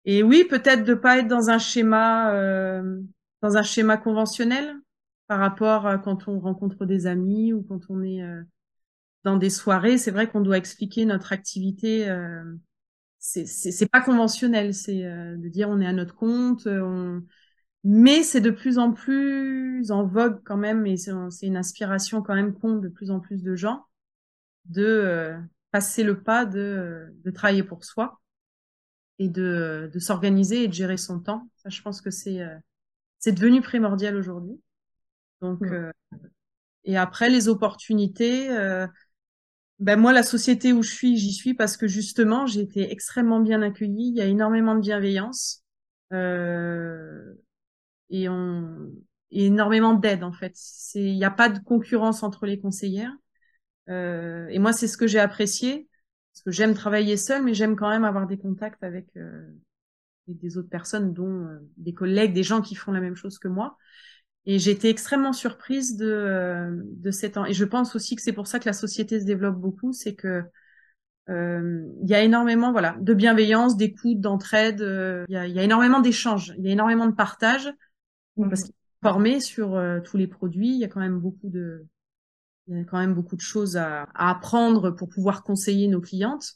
Et 0.05 0.21
oui, 0.21 0.45
peut-être 0.47 0.83
de 0.83 0.93
pas 0.93 1.17
être 1.17 1.27
dans 1.27 1.49
un 1.49 1.57
schéma 1.57 2.31
dans 3.45 3.57
un 3.57 3.63
schéma 3.63 3.97
conventionnel 3.97 4.75
par 5.27 5.37
rapport 5.37 5.85
à 5.85 5.99
quand 5.99 6.27
on 6.27 6.39
rencontre 6.39 6.87
des 6.87 7.05
amis 7.05 7.53
ou 7.53 7.61
quand 7.61 7.79
on 7.89 8.01
est 8.01 8.23
euh, 8.23 8.41
dans 9.23 9.37
des 9.37 9.51
soirées. 9.51 9.99
C'est 9.99 10.09
vrai 10.09 10.27
qu'on 10.27 10.41
doit 10.41 10.57
expliquer 10.57 11.05
notre 11.05 11.31
activité. 11.31 12.09
Euh, 12.09 12.43
c'est 13.19 13.89
pas 13.91 14.01
conventionnel, 14.01 14.73
c'est 14.73 15.05
euh, 15.05 15.35
de 15.37 15.47
dire 15.47 15.69
on 15.69 15.79
est 15.79 15.85
à 15.85 15.93
notre 15.93 16.15
compte. 16.15 16.67
Mais 17.83 18.23
c'est 18.23 18.41
de 18.41 18.49
plus 18.49 18.79
en 18.79 18.91
plus 18.91 19.91
en 19.91 20.07
vogue 20.07 20.41
quand 20.43 20.57
même, 20.57 20.87
et 20.87 20.97
c'est 20.97 21.45
une 21.45 21.57
inspiration 21.57 22.23
quand 22.23 22.33
même 22.33 22.55
compte 22.55 22.81
de 22.81 22.87
plus 22.89 23.11
en 23.11 23.19
plus 23.19 23.43
de 23.43 23.55
gens 23.55 23.85
de 24.65 25.35
passer 25.69 26.03
le 26.03 26.19
pas 26.19 26.45
de, 26.45 27.13
de 27.23 27.29
travailler 27.29 27.61
pour 27.61 27.85
soi 27.85 28.19
et 29.19 29.29
de, 29.29 29.91
de 29.93 29.99
s'organiser 29.99 30.63
et 30.63 30.67
de 30.67 30.73
gérer 30.73 30.97
son 30.97 31.19
temps. 31.19 31.47
Ça, 31.57 31.69
je 31.69 31.83
pense 31.83 32.01
que 32.01 32.09
c'est 32.09 32.41
c'est 33.25 33.31
devenu 33.31 33.61
primordial 33.61 34.15
aujourd'hui. 34.15 34.61
Donc, 35.41 35.61
mmh. 35.61 35.91
et 36.83 36.95
après 36.95 37.27
les 37.29 37.47
opportunités, 37.47 38.49
ben 39.79 39.99
moi, 39.99 40.13
la 40.13 40.21
société 40.21 40.73
où 40.73 40.83
je 40.83 40.91
suis, 40.91 41.17
j'y 41.17 41.33
suis 41.33 41.55
parce 41.55 41.75
que 41.75 41.87
justement, 41.87 42.45
j'ai 42.45 42.61
été 42.61 42.91
extrêmement 42.91 43.39
bien 43.39 43.63
accueillie. 43.63 44.09
Il 44.09 44.15
y 44.15 44.21
a 44.21 44.25
énormément 44.25 44.75
de 44.75 44.81
bienveillance 44.81 45.63
euh, 46.13 47.33
et, 48.11 48.29
on, 48.29 48.91
et 49.31 49.47
énormément 49.47 49.95
d'aide 49.95 50.23
en 50.23 50.31
fait. 50.31 50.51
C'est, 50.53 51.01
il 51.03 51.17
n'y 51.17 51.25
a 51.25 51.31
pas 51.31 51.49
de 51.49 51.57
concurrence 51.57 52.21
entre 52.21 52.45
les 52.45 52.59
conseillères. 52.59 53.13
Euh, 53.89 54.47
et 54.49 54.59
moi, 54.59 54.71
c'est 54.71 54.87
ce 54.87 54.97
que 54.97 55.07
j'ai 55.07 55.19
apprécié 55.19 55.89
parce 56.31 56.43
que 56.43 56.51
j'aime 56.51 56.75
travailler 56.75 57.17
seule, 57.17 57.43
mais 57.43 57.55
j'aime 57.55 57.75
quand 57.75 57.89
même 57.89 58.05
avoir 58.05 58.27
des 58.27 58.37
contacts 58.37 58.83
avec 58.83 59.07
euh, 60.29 60.33
des 60.33 60.57
autres 60.57 60.69
personnes, 60.69 61.13
dont 61.13 61.47
euh, 61.47 61.59
des 61.77 61.93
collègues, 61.93 62.33
des 62.33 62.43
gens 62.43 62.61
qui 62.61 62.75
font 62.75 62.91
la 62.91 63.01
même 63.01 63.15
chose 63.15 63.39
que 63.39 63.47
moi. 63.47 63.77
Et 64.45 64.59
j'ai 64.59 64.71
été 64.71 64.89
extrêmement 64.89 65.33
surprise 65.33 65.97
de, 65.97 66.05
euh, 66.05 66.81
de 66.83 67.11
cet 67.11 67.37
an. 67.37 67.45
Et 67.45 67.53
je 67.53 67.65
pense 67.65 67.95
aussi 67.95 68.15
que 68.15 68.21
c'est 68.21 68.33
pour 68.33 68.47
ça 68.47 68.59
que 68.59 68.65
la 68.65 68.73
société 68.73 69.19
se 69.19 69.25
développe 69.25 69.55
beaucoup, 69.55 69.91
c'est 69.91 70.13
que 70.13 70.43
euh, 71.29 71.83
il 72.03 72.07
y 72.07 72.13
a 72.13 72.21
énormément 72.21 72.71
voilà 72.71 72.95
de 72.99 73.13
bienveillance, 73.15 73.77
d'écoute, 73.77 74.19
d'entraide. 74.19 74.81
Il, 75.27 75.33
y 75.33 75.37
a, 75.37 75.47
y, 75.47 75.57
a, 75.57 75.63
énormément 75.63 75.99
d'échanges, 75.99 76.53
il 76.59 76.65
y 76.65 76.69
a 76.69 76.71
énormément 76.71 77.07
de 77.07 77.15
partage 77.15 77.67
mmh. 78.37 78.49
parce 78.49 78.61
qu'il 78.61 78.71
est 78.71 79.07
formé 79.07 79.39
sur 79.39 79.81
tous 80.03 80.17
les 80.17 80.27
produits. 80.27 80.69
Il 80.69 80.79
y 80.79 80.83
a 80.83 80.87
quand 80.87 80.99
même 80.99 81.19
beaucoup 81.19 81.49
de 81.49 81.87
il 82.67 82.77
y 82.77 82.79
a 82.79 82.83
quand 82.83 82.99
même 82.99 83.13
beaucoup 83.13 83.35
de 83.35 83.41
choses 83.41 83.77
à, 83.77 84.03
à 84.13 84.31
apprendre 84.31 84.91
pour 84.91 85.09
pouvoir 85.09 85.43
conseiller 85.43 85.87
nos 85.87 86.01
clientes. 86.01 86.55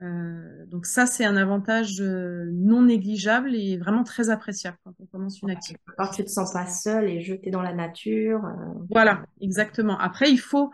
Euh, 0.00 0.64
donc 0.66 0.86
ça, 0.86 1.06
c'est 1.06 1.24
un 1.24 1.36
avantage 1.36 2.00
euh, 2.00 2.48
non 2.52 2.82
négligeable 2.82 3.54
et 3.54 3.76
vraiment 3.78 4.04
très 4.04 4.30
appréciable 4.30 4.76
quand 4.84 4.94
on 5.00 5.06
commence 5.06 5.40
une 5.42 5.50
activité. 5.50 5.82
Quand 5.96 6.10
tu 6.10 6.24
te 6.24 6.30
sens 6.30 6.52
pas 6.52 6.66
seul 6.66 7.08
et 7.08 7.20
jeté 7.20 7.50
dans 7.50 7.62
la 7.62 7.74
nature. 7.74 8.44
Euh, 8.44 8.84
voilà, 8.90 9.24
exactement. 9.40 9.98
Après, 9.98 10.30
il 10.30 10.38
faut, 10.38 10.70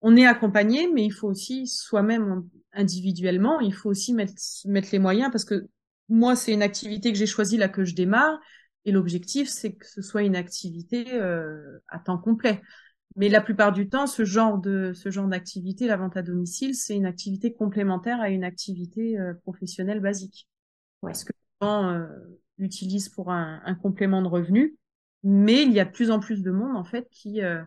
on 0.00 0.16
est 0.16 0.26
accompagné, 0.26 0.90
mais 0.92 1.04
il 1.04 1.12
faut 1.12 1.28
aussi 1.28 1.68
soi-même 1.68 2.44
individuellement, 2.72 3.60
il 3.60 3.72
faut 3.72 3.90
aussi 3.90 4.12
mettre, 4.12 4.34
mettre 4.64 4.88
les 4.90 4.98
moyens 4.98 5.30
parce 5.30 5.44
que 5.44 5.68
moi, 6.08 6.34
c'est 6.34 6.52
une 6.52 6.62
activité 6.62 7.12
que 7.12 7.18
j'ai 7.18 7.26
choisie 7.26 7.56
là 7.56 7.68
que 7.68 7.84
je 7.84 7.94
démarre 7.94 8.40
et 8.84 8.90
l'objectif, 8.90 9.48
c'est 9.48 9.74
que 9.74 9.86
ce 9.86 10.02
soit 10.02 10.22
une 10.22 10.36
activité 10.36 11.18
à 11.88 11.98
temps 12.04 12.18
complet. 12.18 12.60
Mais 13.16 13.28
la 13.28 13.40
plupart 13.40 13.72
du 13.72 13.88
temps, 13.88 14.06
ce 14.06 14.24
genre 14.24 14.58
de 14.58 14.92
ce 14.92 15.10
genre 15.10 15.28
d'activité, 15.28 15.86
la 15.86 15.96
vente 15.96 16.16
à 16.16 16.22
domicile, 16.22 16.74
c'est 16.74 16.96
une 16.96 17.06
activité 17.06 17.52
complémentaire 17.52 18.20
à 18.20 18.28
une 18.28 18.42
activité 18.42 19.18
euh, 19.18 19.34
professionnelle 19.34 20.00
basique. 20.00 20.48
Parce 21.00 21.24
que 21.24 21.32
les 21.32 21.66
gens 21.66 21.90
euh, 21.90 22.06
l'utilisent 22.58 23.08
pour 23.08 23.30
un, 23.30 23.60
un, 23.64 23.74
complément 23.74 24.22
de 24.22 24.28
revenu, 24.28 24.76
mais 25.22 25.62
il 25.62 25.72
y 25.72 25.80
a 25.80 25.84
de 25.84 25.90
plus 25.90 26.10
en 26.10 26.18
plus 26.18 26.42
de 26.42 26.50
monde 26.50 26.76
en 26.76 26.84
fait 26.84 27.08
qui 27.10 27.42
euh, 27.42 27.62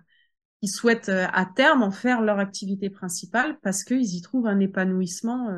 qui 0.60 0.68
souhaitent 0.68 1.10
euh, 1.10 1.28
à 1.32 1.46
terme 1.46 1.84
en 1.84 1.92
faire 1.92 2.22
leur 2.22 2.40
activité 2.40 2.90
principale 2.90 3.58
parce 3.62 3.84
qu'ils 3.84 4.16
y 4.16 4.22
trouvent 4.22 4.48
un 4.48 4.60
épanouissement 4.60 5.50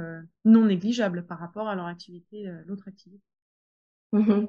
non 0.46 0.66
négligeable 0.66 1.26
par 1.26 1.40
rapport 1.40 1.68
à 1.68 1.76
leur 1.76 1.86
activité, 1.86 2.52
l'autre 2.66 2.88
activité. 2.88 3.24
Mmh 4.12 4.46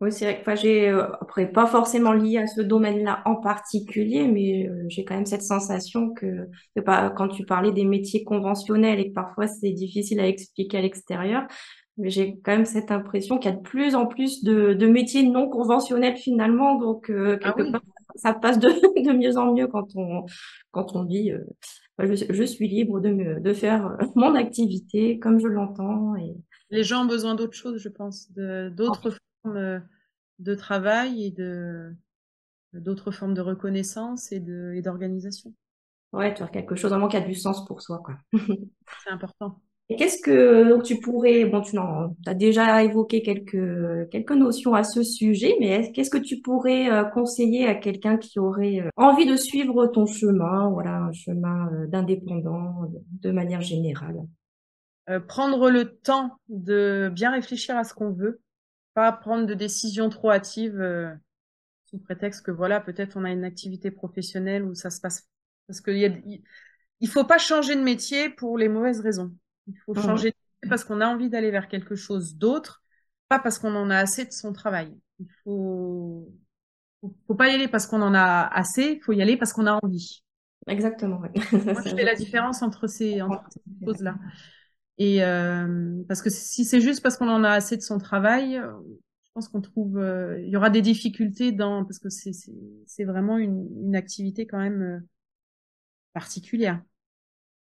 oui, 0.00 0.12
c'est 0.12 0.26
vrai 0.26 0.42
que 0.44 0.54
j'ai, 0.54 0.88
euh, 0.88 1.12
après, 1.20 1.50
pas 1.50 1.66
forcément 1.66 2.12
lié 2.12 2.38
à 2.38 2.46
ce 2.46 2.60
domaine-là 2.60 3.20
en 3.24 3.34
particulier, 3.34 4.28
mais 4.28 4.68
euh, 4.68 4.84
j'ai 4.88 5.04
quand 5.04 5.16
même 5.16 5.26
cette 5.26 5.42
sensation 5.42 6.10
que, 6.14 6.48
que 6.76 6.80
pas, 6.80 7.10
quand 7.10 7.26
tu 7.26 7.44
parlais 7.44 7.72
des 7.72 7.84
métiers 7.84 8.22
conventionnels 8.22 9.00
et 9.00 9.08
que 9.08 9.14
parfois 9.14 9.48
c'est 9.48 9.72
difficile 9.72 10.20
à 10.20 10.28
expliquer 10.28 10.78
à 10.78 10.82
l'extérieur, 10.82 11.48
mais 11.96 12.10
j'ai 12.10 12.38
quand 12.44 12.52
même 12.52 12.64
cette 12.64 12.92
impression 12.92 13.38
qu'il 13.38 13.50
y 13.50 13.54
a 13.54 13.56
de 13.56 13.62
plus 13.62 13.96
en 13.96 14.06
plus 14.06 14.44
de, 14.44 14.72
de 14.72 14.86
métiers 14.86 15.24
non 15.24 15.48
conventionnels 15.48 16.16
finalement, 16.16 16.76
donc 16.76 17.10
euh, 17.10 17.36
ah 17.42 17.52
quelque 17.52 17.72
part, 17.72 17.82
ça 18.14 18.34
passe 18.34 18.60
de, 18.60 18.68
de 19.04 19.12
mieux 19.12 19.36
en 19.36 19.52
mieux 19.52 19.66
quand 19.66 19.96
on, 19.96 20.26
quand 20.70 20.94
on 20.94 21.02
dit 21.02 21.32
je, 21.98 22.14
je, 22.30 22.44
suis 22.44 22.68
libre 22.68 23.00
de, 23.00 23.40
de 23.40 23.52
faire 23.52 23.96
mon 24.14 24.36
activité 24.36 25.18
comme 25.18 25.40
je 25.40 25.48
l'entends. 25.48 26.14
Et... 26.14 26.36
Les 26.70 26.84
gens 26.84 27.02
ont 27.02 27.08
besoin 27.08 27.34
d'autres 27.34 27.56
choses, 27.56 27.78
je 27.78 27.88
pense, 27.88 28.30
d'autres 28.30 29.18
de 29.44 30.54
travail 30.54 31.24
et 31.24 31.30
de 31.30 31.94
d'autres 32.72 33.10
formes 33.10 33.34
de 33.34 33.40
reconnaissance 33.40 34.32
et 34.32 34.40
de 34.40 34.72
et 34.74 34.82
d'organisation. 34.82 35.52
Ouais, 36.12 36.32
tu 36.34 36.42
as 36.42 36.48
quelque 36.48 36.74
chose 36.74 36.90
vraiment 36.90 37.08
qui 37.08 37.16
a 37.16 37.20
du 37.20 37.34
sens 37.34 37.64
pour 37.66 37.82
soi, 37.82 38.00
quoi. 38.04 38.14
C'est 39.04 39.10
important. 39.10 39.60
Et 39.90 39.96
qu'est-ce 39.96 40.20
que 40.20 40.68
donc 40.68 40.82
tu 40.82 41.00
pourrais, 41.00 41.46
bon, 41.46 41.62
tu 41.62 41.78
as 41.78 42.34
déjà 42.34 42.82
évoqué 42.84 43.22
quelques 43.22 44.10
quelques 44.10 44.32
notions 44.32 44.74
à 44.74 44.84
ce 44.84 45.02
sujet, 45.02 45.56
mais 45.60 45.92
qu'est-ce 45.92 46.10
que 46.10 46.18
tu 46.18 46.42
pourrais 46.42 46.90
euh, 46.90 47.04
conseiller 47.04 47.66
à 47.66 47.74
quelqu'un 47.74 48.18
qui 48.18 48.38
aurait 48.38 48.80
euh, 48.80 48.90
envie 48.96 49.24
de 49.24 49.36
suivre 49.36 49.86
ton 49.86 50.04
chemin, 50.04 50.68
voilà, 50.68 51.04
un 51.04 51.12
chemin 51.12 51.70
euh, 51.72 51.86
d'indépendant 51.86 52.90
de 53.22 53.30
manière 53.30 53.60
générale? 53.62 54.20
prendre 55.26 55.70
le 55.70 55.96
temps 55.96 56.32
de 56.50 57.10
bien 57.10 57.30
réfléchir 57.30 57.74
à 57.78 57.82
ce 57.82 57.94
qu'on 57.94 58.10
veut, 58.10 58.42
pas 58.98 59.12
prendre 59.12 59.46
de 59.46 59.54
décisions 59.54 60.08
trop 60.08 60.32
hâtives 60.32 60.80
euh, 60.80 61.14
sous 61.84 61.98
prétexte 61.98 62.44
que 62.44 62.50
voilà, 62.50 62.80
peut-être 62.80 63.16
on 63.16 63.22
a 63.22 63.30
une 63.30 63.44
activité 63.44 63.92
professionnelle 63.92 64.64
où 64.64 64.74
ça 64.74 64.90
se 64.90 65.00
passe. 65.00 65.28
Parce 65.68 65.80
qu'il 65.80 65.98
y 65.98 66.04
a, 66.04 66.10
il 66.98 67.08
faut 67.08 67.22
pas 67.22 67.38
changer 67.38 67.76
de 67.76 67.80
métier 67.80 68.28
pour 68.28 68.58
les 68.58 68.68
mauvaises 68.68 68.98
raisons. 68.98 69.32
Il 69.68 69.78
faut 69.86 69.94
mmh. 69.94 70.02
changer 70.02 70.30
de 70.30 70.34
métier 70.34 70.68
parce 70.68 70.82
qu'on 70.82 71.00
a 71.00 71.06
envie 71.06 71.30
d'aller 71.30 71.52
vers 71.52 71.68
quelque 71.68 71.94
chose 71.94 72.34
d'autre, 72.34 72.82
pas 73.28 73.38
parce 73.38 73.60
qu'on 73.60 73.76
en 73.76 73.88
a 73.88 73.98
assez 73.98 74.24
de 74.24 74.32
son 74.32 74.52
travail. 74.52 74.92
Il 75.20 75.28
faut, 75.44 76.28
faut, 77.28 77.36
pas 77.36 77.50
y 77.50 77.54
aller 77.54 77.68
parce 77.68 77.86
qu'on 77.86 78.02
en 78.02 78.14
a 78.14 78.48
assez, 78.52 78.94
il 78.94 79.00
faut 79.00 79.12
y 79.12 79.22
aller 79.22 79.36
parce 79.36 79.52
qu'on 79.52 79.66
a 79.66 79.78
envie. 79.80 80.24
Exactement. 80.66 81.20
Ouais. 81.20 81.30
Moi, 81.52 81.82
je 81.84 81.94
fais 81.94 82.04
la 82.04 82.16
différence 82.16 82.62
entre 82.62 82.88
ces, 82.88 83.22
entre 83.22 83.44
ces 83.52 83.86
choses-là. 83.86 84.16
Et 84.98 85.22
euh, 85.22 86.02
parce 86.08 86.22
que 86.22 86.30
si 86.30 86.64
c'est 86.64 86.80
juste 86.80 87.02
parce 87.02 87.16
qu'on 87.16 87.28
en 87.28 87.44
a 87.44 87.50
assez 87.50 87.76
de 87.76 87.82
son 87.82 87.98
travail, 87.98 88.58
euh, 88.58 88.72
je 89.24 89.30
pense 89.32 89.48
qu'on 89.48 89.60
trouve, 89.60 89.96
euh, 89.98 90.40
il 90.42 90.48
y 90.48 90.56
aura 90.56 90.70
des 90.70 90.82
difficultés 90.82 91.52
dans 91.52 91.84
parce 91.84 92.00
que 92.00 92.08
c'est 92.10 93.04
vraiment 93.04 93.38
une, 93.38 93.68
une 93.84 93.94
activité 93.94 94.46
quand 94.46 94.58
même 94.58 94.82
euh, 94.82 94.98
particulière. 96.12 96.82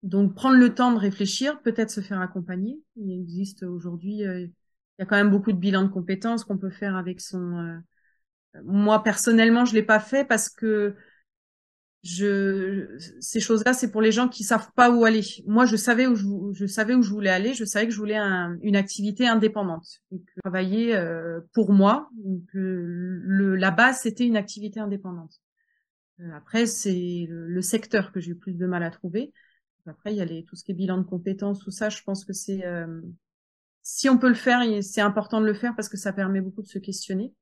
Donc 0.02 0.34
prendre 0.34 0.56
le 0.58 0.74
temps 0.74 0.92
de 0.92 0.98
réfléchir, 0.98 1.60
peut-être 1.62 1.90
se 1.90 2.00
faire 2.00 2.20
accompagner. 2.20 2.78
Il 2.96 3.12
existe 3.12 3.62
aujourd'hui, 3.62 4.18
il 4.18 4.50
y 4.98 5.02
a 5.02 5.06
quand 5.06 5.16
même 5.16 5.30
beaucoup 5.30 5.52
de 5.52 5.58
bilans 5.58 5.84
de 5.84 5.88
compétences 5.88 6.44
qu'on 6.44 6.58
peut 6.58 6.70
faire 6.70 6.96
avec 6.96 7.20
son. 7.20 7.80
moi 8.64 9.04
personnellement, 9.04 9.64
je 9.64 9.74
l'ai 9.74 9.82
pas 9.84 10.00
fait 10.00 10.24
parce 10.24 10.48
que 10.48 10.96
je, 12.02 12.98
ces 13.20 13.38
choses-là, 13.38 13.74
c'est 13.74 13.90
pour 13.90 14.02
les 14.02 14.10
gens 14.10 14.28
qui 14.28 14.42
savent 14.42 14.72
pas 14.74 14.90
où 14.90 15.04
aller. 15.04 15.22
Moi, 15.46 15.66
je 15.66 15.76
savais 15.76 16.06
où 16.06 16.16
je, 16.16 16.26
je 16.52 16.66
savais 16.66 16.94
où 16.94 17.02
je 17.02 17.10
voulais 17.10 17.30
aller. 17.30 17.54
Je 17.54 17.64
savais 17.64 17.86
que 17.86 17.92
je 17.92 17.98
voulais 17.98 18.16
un, 18.16 18.58
une 18.62 18.74
activité 18.74 19.28
indépendante, 19.28 20.02
donc, 20.10 20.22
travailler 20.42 20.96
euh, 20.96 21.40
pour 21.52 21.72
moi. 21.72 22.10
Donc, 22.16 22.42
le, 22.52 23.54
la 23.54 23.70
base, 23.70 24.00
c'était 24.00 24.26
une 24.26 24.36
activité 24.36 24.80
indépendante. 24.80 25.40
Euh, 26.20 26.32
après, 26.34 26.66
c'est 26.66 27.26
le, 27.28 27.62
secteur 27.62 28.10
que 28.10 28.18
j'ai 28.18 28.32
eu 28.32 28.36
plus 28.36 28.54
de 28.54 28.66
mal 28.66 28.82
à 28.82 28.90
trouver. 28.90 29.32
Après, 29.86 30.12
il 30.12 30.16
y 30.16 30.20
a 30.20 30.24
les, 30.24 30.44
tout 30.44 30.56
ce 30.56 30.64
qui 30.64 30.72
est 30.72 30.74
bilan 30.74 30.98
de 30.98 31.04
compétences, 31.04 31.60
tout 31.60 31.70
ça. 31.70 31.88
Je 31.88 32.02
pense 32.02 32.24
que 32.24 32.32
c'est 32.32 32.66
euh, 32.66 33.00
si 33.82 34.08
on 34.08 34.18
peut 34.18 34.28
le 34.28 34.34
faire, 34.34 34.60
c'est 34.82 35.00
important 35.00 35.40
de 35.40 35.46
le 35.46 35.54
faire 35.54 35.74
parce 35.76 35.88
que 35.88 35.96
ça 35.96 36.12
permet 36.12 36.40
beaucoup 36.40 36.62
de 36.62 36.68
se 36.68 36.78
questionner. 36.78 37.32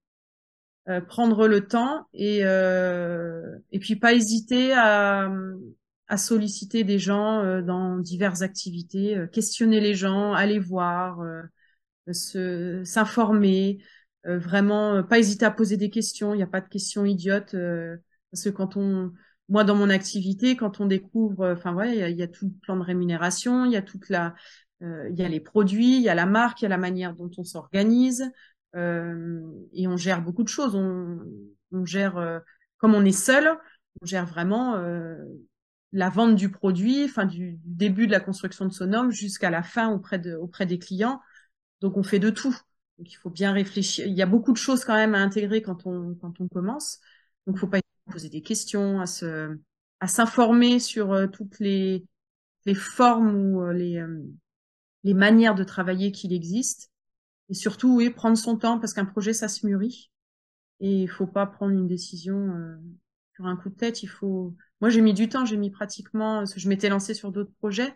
Euh, 0.89 1.03
prendre 1.03 1.47
le 1.47 1.67
temps 1.69 2.07
et 2.15 2.41
euh, 2.43 3.59
et 3.71 3.79
puis 3.79 3.97
pas 3.97 4.15
hésiter 4.15 4.73
à, 4.73 5.31
solliciter 6.17 6.85
des 6.85 6.99
gens 6.99 7.45
euh, 7.45 7.61
dans 7.61 7.99
diverses 7.99 8.41
activités, 8.41 9.17
questionner 9.31 9.81
les 9.81 9.95
gens, 9.95 10.33
aller 10.33 10.59
voir, 10.59 11.21
se 12.11 12.83
s'informer, 12.85 13.79
vraiment 14.25 15.05
pas 15.05 15.19
hésiter 15.19 15.45
à 15.45 15.51
poser 15.51 15.77
des 15.77 15.91
questions. 15.91 16.33
Il 16.35 16.39
n'y 16.39 16.43
a 16.43 16.49
pas 16.49 16.63
de 16.63 16.69
questions 16.69 17.05
idiotes 17.05 17.55
parce 18.33 18.45
que 18.45 18.49
quand 18.49 18.77
on 18.77 19.13
moi 19.51 19.65
dans 19.65 19.77
mon 19.77 19.91
activité, 19.91 20.57
quand 20.57 20.81
on 20.81 20.87
découvre, 20.87 21.53
enfin 21.53 21.73
voilà, 21.73 22.09
il 22.09 22.17
y 22.17 22.23
a, 22.23 22.29
tout 22.29 22.47
le 22.47 22.53
plan 22.63 22.77
de 22.77 22.83
rémunération, 22.83 23.65
il 23.65 23.73
y 23.73 23.77
a 23.77 23.83
toute 23.83 24.09
la, 24.09 24.35
il 24.81 25.15
y 25.15 25.23
a 25.23 25.29
les 25.29 25.41
produits, 25.41 25.97
il 25.97 26.03
y 26.03 26.09
a 26.09 26.15
la 26.15 26.27
marque, 26.27 26.63
il 26.63 26.65
y 26.65 26.67
a 26.67 26.71
la 26.71 26.79
manière 26.79 27.15
dont 27.15 27.31
on 27.37 27.45
s'organise, 27.45 28.31
et 28.75 29.87
on 29.89 29.97
gère 29.97 30.23
beaucoup 30.23 30.43
de 30.45 30.49
choses. 30.49 30.75
On, 30.75 31.19
on 31.73 31.85
gère, 31.85 32.17
euh, 32.17 32.39
comme 32.79 32.95
on 32.95 33.05
est 33.05 33.13
seul, 33.13 33.49
on 34.01 34.07
gère 34.07 34.27
vraiment 34.27 34.77
euh, 34.77 35.17
la 35.93 36.09
vente 36.11 36.37
du 36.37 36.51
produit, 36.51 37.05
enfin 37.05 37.25
du, 37.27 37.59
début 37.65 38.07
de 38.07 38.13
la 38.13 38.21
construction 38.21 38.67
de 38.67 38.73
son 38.73 38.93
homme 38.93 39.11
jusqu'à 39.11 39.51
la 39.51 39.63
fin 39.63 39.91
auprès 39.91 40.19
de 40.19 40.35
auprès 40.35 40.67
des 40.67 40.79
clients. 40.79 41.21
Donc 41.81 41.97
on 41.97 42.03
fait 42.03 42.19
de 42.19 42.31
tout. 42.31 42.57
Donc 42.99 43.13
il 43.13 43.17
faut 43.17 43.31
bien 43.31 43.53
réfléchir. 43.53 44.07
Il 44.07 44.15
y 44.15 44.23
a 44.23 44.27
beaucoup 44.27 44.53
de 44.53 44.59
choses 44.59 44.85
quand 44.85 44.95
même 44.95 45.15
à 45.15 45.21
intégrer 45.21 45.63
quand 45.63 45.87
on 45.87 46.15
quand 46.21 46.41
on 46.41 46.49
commence. 46.49 47.01
Donc 47.47 47.59
faut 47.59 47.67
pas 47.69 47.81
poser 48.11 48.29
des 48.29 48.43
questions, 48.43 49.01
à 49.01 49.07
se 49.07 49.59
à 50.01 50.09
s'informer 50.09 50.81
sur 50.81 51.13
euh, 51.13 51.27
toutes 51.27 51.59
les 51.61 52.05
les 52.67 52.75
formes 52.75 53.35
ou 53.35 53.71
les 53.71 54.05
les 55.03 55.15
manières 55.15 55.55
de 55.55 55.65
travailler 55.65 56.13
qu'il 56.13 56.33
existe. 56.33 56.91
Et 57.51 57.55
surtout, 57.55 57.97
oui, 57.97 58.11
prendre 58.11 58.39
son 58.39 58.57
temps 58.57 58.79
parce 58.79 58.95
qu'un 58.95 59.05
projet, 59.05 59.33
ça 59.33 59.49
se 59.49 59.67
mûrit. 59.67 60.11
Et 60.81 61.03
il 61.03 61.09
faut 61.09 61.27
pas 61.27 61.47
prendre 61.47 61.73
une 61.75 61.89
décision 61.89 62.37
euh, 62.57 62.77
sur 63.35 63.47
un 63.47 63.57
coup 63.57 63.71
de 63.71 63.77
tête. 63.77 64.03
Il 64.03 64.09
faut. 64.09 64.55
Moi, 64.81 64.91
j'ai 64.91 65.01
mis 65.03 65.15
du 65.15 65.29
temps. 65.29 65.45
J'ai 65.47 65.57
mis 65.57 65.71
pratiquement. 65.71 66.45
Je 66.47 66.69
m'étais 66.69 66.89
lancée 66.89 67.15
sur 67.15 67.33
d'autres 67.33 67.53
projets, 67.59 67.95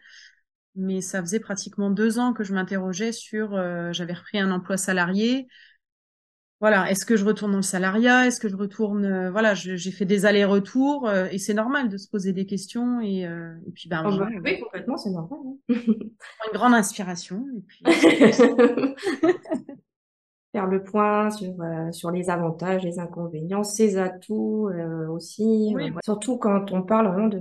mais 0.77 1.01
ça 1.01 1.21
faisait 1.23 1.41
pratiquement 1.41 1.91
deux 1.91 2.19
ans 2.19 2.33
que 2.35 2.45
je 2.45 2.55
m'interrogeais 2.55 3.13
sur. 3.13 3.55
Euh, 3.55 3.93
j'avais 3.93 4.15
repris 4.15 4.39
un 4.39 4.51
emploi 4.51 4.77
salarié. 4.77 5.49
Voilà, 6.65 6.91
est-ce 6.91 7.05
que 7.05 7.17
je 7.17 7.25
retourne 7.25 7.53
dans 7.53 7.59
le 7.59 7.63
salariat? 7.63 8.27
Est-ce 8.27 8.41
que 8.41 8.49
je 8.49 8.57
retourne 8.57 9.05
euh, 9.05 9.31
Voilà, 9.31 9.55
j'ai 9.55 9.91
fait 9.91 10.07
des 10.07 10.25
allers-retours 10.25 11.07
euh, 11.07 11.27
et 11.31 11.39
c'est 11.39 11.55
normal 11.55 11.91
de 11.91 11.99
se 11.99 12.09
poser 12.09 12.33
des 12.33 12.47
questions 12.47 13.01
et, 13.01 13.23
et 13.23 13.71
puis 13.75 13.89
ben. 13.89 14.03
Oh, 14.07 14.17
bah, 14.17 14.29
oui, 14.43 14.61
complètement, 14.61 14.97
c'est 14.97 15.11
normal. 15.11 15.41
Hein. 15.45 15.57
une 15.77 16.55
grande 16.55 16.75
inspiration 16.75 17.45
et 17.55 17.61
puis. 17.61 17.83
faire 20.55 20.67
le 20.69 20.85
point 20.85 21.31
sur, 21.31 21.61
euh, 21.61 21.91
sur 21.91 22.13
les 22.13 22.31
avantages, 22.31 22.85
les 22.85 23.01
inconvénients, 23.01 23.65
ses 23.65 23.99
atouts 23.99 24.69
euh, 24.69 25.09
aussi. 25.09 25.75
Euh, 25.77 25.91
surtout 26.05 26.39
quand 26.39 26.71
on 26.71 26.83
parle 26.83 27.09
vraiment 27.09 27.27
de... 27.27 27.41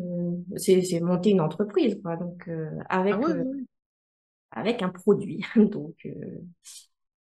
C'est, 0.57 0.99
monter 0.99 1.29
une 1.29 1.41
entreprise, 1.41 1.99
quoi. 2.01 2.17
Donc, 2.17 2.49
avec, 2.89 3.15
ah 3.15 4.59
avec 4.59 4.81
un 4.81 4.89
produit. 4.89 5.45
Donc, 5.55 6.07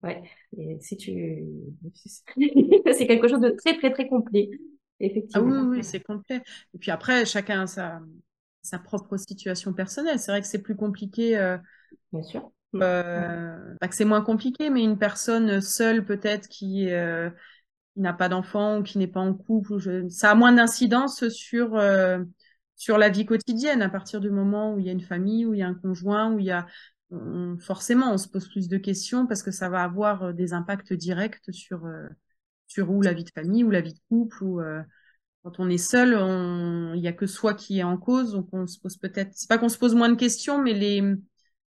ouais, 0.05 0.23
et 0.57 0.79
si 0.81 0.97
tu... 0.97 1.45
c'est 2.37 3.07
quelque 3.07 3.29
chose 3.29 3.41
de 3.41 3.51
très, 3.51 3.77
très, 3.77 3.91
très 3.91 4.07
complet. 4.09 4.51
Effectivement. 5.01 5.51
Ah 5.51 5.63
oui, 5.63 5.79
oui, 5.79 5.85
c'est 5.85 6.01
complet. 6.01 6.41
Et 6.75 6.79
puis 6.79 6.91
après, 6.91 7.25
chacun 7.25 7.63
a 7.63 7.67
sa, 7.67 8.01
sa 8.63 8.79
propre 8.79 9.17
situation 9.17 9.73
personnelle. 9.73 10.19
C'est 10.19 10.31
vrai 10.31 10.41
que 10.41 10.47
c'est 10.47 10.63
plus 10.63 10.77
compliqué. 10.77 11.57
Bien 12.13 12.23
sûr 12.23 12.53
euh, 12.83 13.75
que 13.81 13.95
c'est 13.95 14.05
moins 14.05 14.23
compliqué, 14.23 14.71
mais 14.71 14.83
une 14.83 14.99
personne 14.99 15.61
seule 15.61 16.05
peut-être 16.05 16.49
qui, 16.49 16.91
euh, 16.91 17.31
n'a 17.97 18.13
pas 18.13 18.29
d'enfant 18.29 18.79
ou 18.79 18.83
qui 18.83 18.99
n'est 18.99 19.07
pas 19.07 19.21
en 19.21 19.35
couple, 19.35 20.11
ça 20.11 20.31
a 20.31 20.35
moins 20.35 20.53
d'incidence 20.53 21.29
sur 21.29 21.77
euh, 21.77 22.19
sur 22.77 22.99
la 22.99 23.09
vie 23.09 23.25
quotidienne 23.25 23.83
à 23.83 23.89
partir 23.89 24.21
du 24.21 24.31
moment 24.31 24.75
où 24.75 24.81
il 24.81 24.87
y 24.87 24.89
a 24.89 24.93
une 24.93 25.01
famille, 25.01 25.47
où 25.47 25.55
il 25.55 25.61
y 25.61 25.63
a 25.63 25.69
un 25.69 25.75
conjoint, 25.75 26.33
où 26.33 26.41
il 26.41 26.47
y 26.47 26.51
a 26.51 26.67
forcément 27.61 28.13
on 28.13 28.19
se 28.19 28.29
pose 28.29 28.49
plus 28.49 28.69
de 28.69 28.77
questions 28.79 29.27
parce 29.27 29.43
que 29.43 29.51
ça 29.51 29.69
va 29.69 29.83
avoir 29.83 30.25
euh, 30.25 30.33
des 30.33 30.53
impacts 30.53 30.93
directs 30.93 31.43
sur 31.51 31.87
euh, 31.87 32.09
sur 32.67 32.91
ou 32.91 33.03
la 33.03 33.13
vie 33.13 33.25
de 33.25 33.31
famille 33.31 33.65
ou 33.65 33.71
la 33.71 33.81
vie 33.81 33.95
de 33.95 34.01
couple 34.09 34.43
ou 34.43 34.61
quand 35.43 35.61
on 35.61 35.69
est 35.69 35.77
seul, 35.77 36.13
il 36.97 37.03
y 37.03 37.07
a 37.07 37.13
que 37.13 37.27
soi 37.27 37.53
qui 37.53 37.81
est 37.81 37.83
en 37.83 37.99
cause, 37.99 38.33
donc 38.33 38.49
on 38.53 38.67
se 38.67 38.81
pose 38.81 38.97
peut-être, 38.97 39.33
c'est 39.35 39.49
pas 39.49 39.59
qu'on 39.59 39.69
se 39.69 39.77
pose 39.77 39.95
moins 39.95 40.09
de 40.09 40.15
questions, 40.15 40.63
mais 40.63 40.73
les 40.73 41.03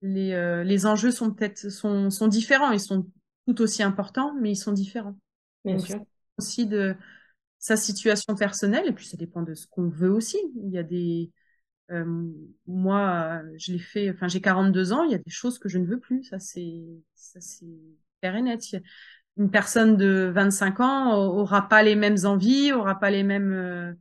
les, 0.01 0.33
euh, 0.33 0.63
les 0.63 0.85
enjeux 0.85 1.11
sont 1.11 1.31
peut-être 1.31 1.69
sont, 1.71 2.09
sont 2.09 2.27
différents. 2.27 2.71
Ils 2.71 2.79
sont 2.79 3.07
tout 3.47 3.61
aussi 3.61 3.83
importants, 3.83 4.33
mais 4.39 4.51
ils 4.51 4.57
sont 4.57 4.71
différents. 4.71 5.17
Bien 5.65 5.79
sûr. 5.79 5.99
Aussi 6.37 6.67
de 6.67 6.95
sa 7.59 7.77
situation 7.77 8.35
personnelle, 8.35 8.87
et 8.87 8.91
puis 8.91 9.07
ça 9.07 9.17
dépend 9.17 9.41
de 9.41 9.55
ce 9.55 9.65
qu'on 9.67 9.89
veut 9.89 10.11
aussi. 10.11 10.37
Il 10.63 10.69
y 10.69 10.77
a 10.77 10.83
des. 10.83 11.31
Euh, 11.91 12.31
moi, 12.65 13.41
je 13.57 13.71
l'ai 13.71 13.79
fait, 13.79 14.09
enfin, 14.09 14.27
j'ai 14.27 14.41
42 14.41 14.93
ans, 14.93 15.03
il 15.03 15.11
y 15.11 15.15
a 15.15 15.19
des 15.19 15.31
choses 15.31 15.59
que 15.59 15.69
je 15.69 15.77
ne 15.77 15.85
veux 15.85 15.99
plus. 15.99 16.23
Ça, 16.23 16.39
c'est, 16.39 16.83
ça, 17.15 17.39
c'est 17.39 17.65
clair 18.21 18.35
et 18.35 18.41
net. 18.41 18.61
Une 19.37 19.51
personne 19.51 19.97
de 19.97 20.31
25 20.33 20.79
ans 20.79 21.15
aura 21.15 21.67
pas 21.69 21.83
les 21.83 21.95
mêmes 21.95 22.17
envies, 22.25 22.73
aura 22.73 22.99
pas 22.99 23.11
les 23.11 23.23
mêmes. 23.23 23.53
Euh, 23.53 23.93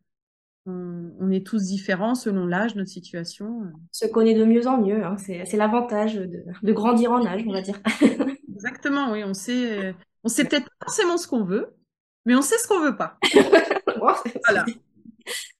on, 0.68 1.30
est 1.30 1.46
tous 1.46 1.62
différents 1.62 2.16
selon 2.16 2.46
l'âge, 2.46 2.74
notre 2.74 2.90
situation. 2.90 3.70
Se 3.92 4.06
connaît 4.06 4.34
de 4.34 4.44
mieux 4.44 4.66
en 4.66 4.80
mieux. 4.80 5.04
Hein. 5.04 5.16
C'est 5.18 5.56
l'avantage 5.56 6.14
de, 6.16 6.72
grandir 6.72 7.12
en 7.12 7.24
âge, 7.24 7.44
on 7.46 7.52
va 7.52 7.60
dire. 7.60 7.80
Exactement, 8.52 9.12
oui. 9.12 9.22
On 9.22 9.34
sait, 9.34 9.94
on 10.24 10.28
sait 10.28 10.44
peut-être 10.44 10.64
pas 10.64 10.86
forcément 10.86 11.18
ce 11.18 11.28
qu'on 11.28 11.44
veut, 11.44 11.76
mais 12.24 12.34
on 12.34 12.42
sait 12.42 12.58
ce 12.58 12.66
qu'on 12.66 12.80
veut 12.80 12.96
pas. 12.96 13.18
voilà. 13.96 14.64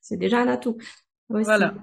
C'est 0.01 0.17
déjà 0.17 0.41
un 0.41 0.49
atout. 0.49 0.77
voilà. 1.29 1.75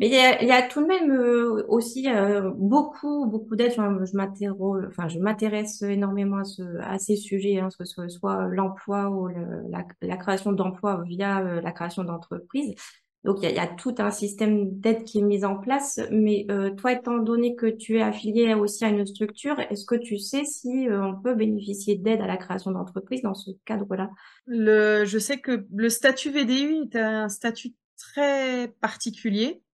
Mais 0.00 0.08
il 0.08 0.46
y 0.46 0.50
a, 0.50 0.62
tout 0.62 0.80
de 0.82 0.86
même 0.86 1.12
euh, 1.12 1.64
aussi 1.68 2.08
euh, 2.10 2.50
beaucoup, 2.56 3.26
beaucoup 3.26 3.54
d'aides. 3.54 3.74
je 3.74 5.18
m'intéresse 5.20 5.82
énormément 5.82 6.38
à, 6.38 6.44
ce, 6.44 6.62
à 6.80 6.98
ces 6.98 7.14
sujets, 7.14 7.60
hein, 7.60 7.68
que 7.78 7.84
ce 7.84 8.08
soit 8.08 8.48
l'emploi 8.48 9.08
ou 9.08 9.28
la, 9.28 10.16
création 10.16 10.50
d'emplois 10.52 11.04
via 11.06 11.40
euh, 11.40 11.60
la 11.60 11.70
création 11.70 12.02
d'entreprises. 12.02 12.74
Donc, 13.22 13.38
il 13.42 13.50
y, 13.50 13.58
a, 13.58 13.68
tout 13.68 13.94
un 13.98 14.10
système 14.10 14.78
d'aide 14.80 15.04
qui 15.04 15.20
est 15.20 15.22
mis 15.22 15.46
en 15.46 15.56
place. 15.56 15.98
Mais 16.10 16.46
toi, 16.76 16.92
étant 16.92 17.16
donné 17.16 17.54
que 17.54 17.64
tu 17.64 17.96
es 17.96 18.02
affilié 18.02 18.52
aussi 18.52 18.84
à 18.84 18.90
une 18.90 19.06
structure, 19.06 19.58
est-ce 19.70 19.86
que 19.86 19.94
tu 19.94 20.18
sais 20.18 20.44
si 20.44 20.88
on 20.90 21.14
peut 21.14 21.34
bénéficier 21.34 21.96
d'aide 21.96 22.20
à 22.20 22.26
la 22.26 22.36
création 22.36 22.72
d'entreprise 22.72 23.22
dans 23.22 23.32
ce 23.32 23.52
cadre-là? 23.64 24.10
Je 24.46 25.18
sais 25.18 25.38
que 25.38 25.64
le 25.74 25.88
statut 25.88 26.32
VDU 26.32 26.82
est 26.82 26.96
un 26.96 27.30
statut 27.30 27.72
très 27.96 28.68
particulier 28.80 29.64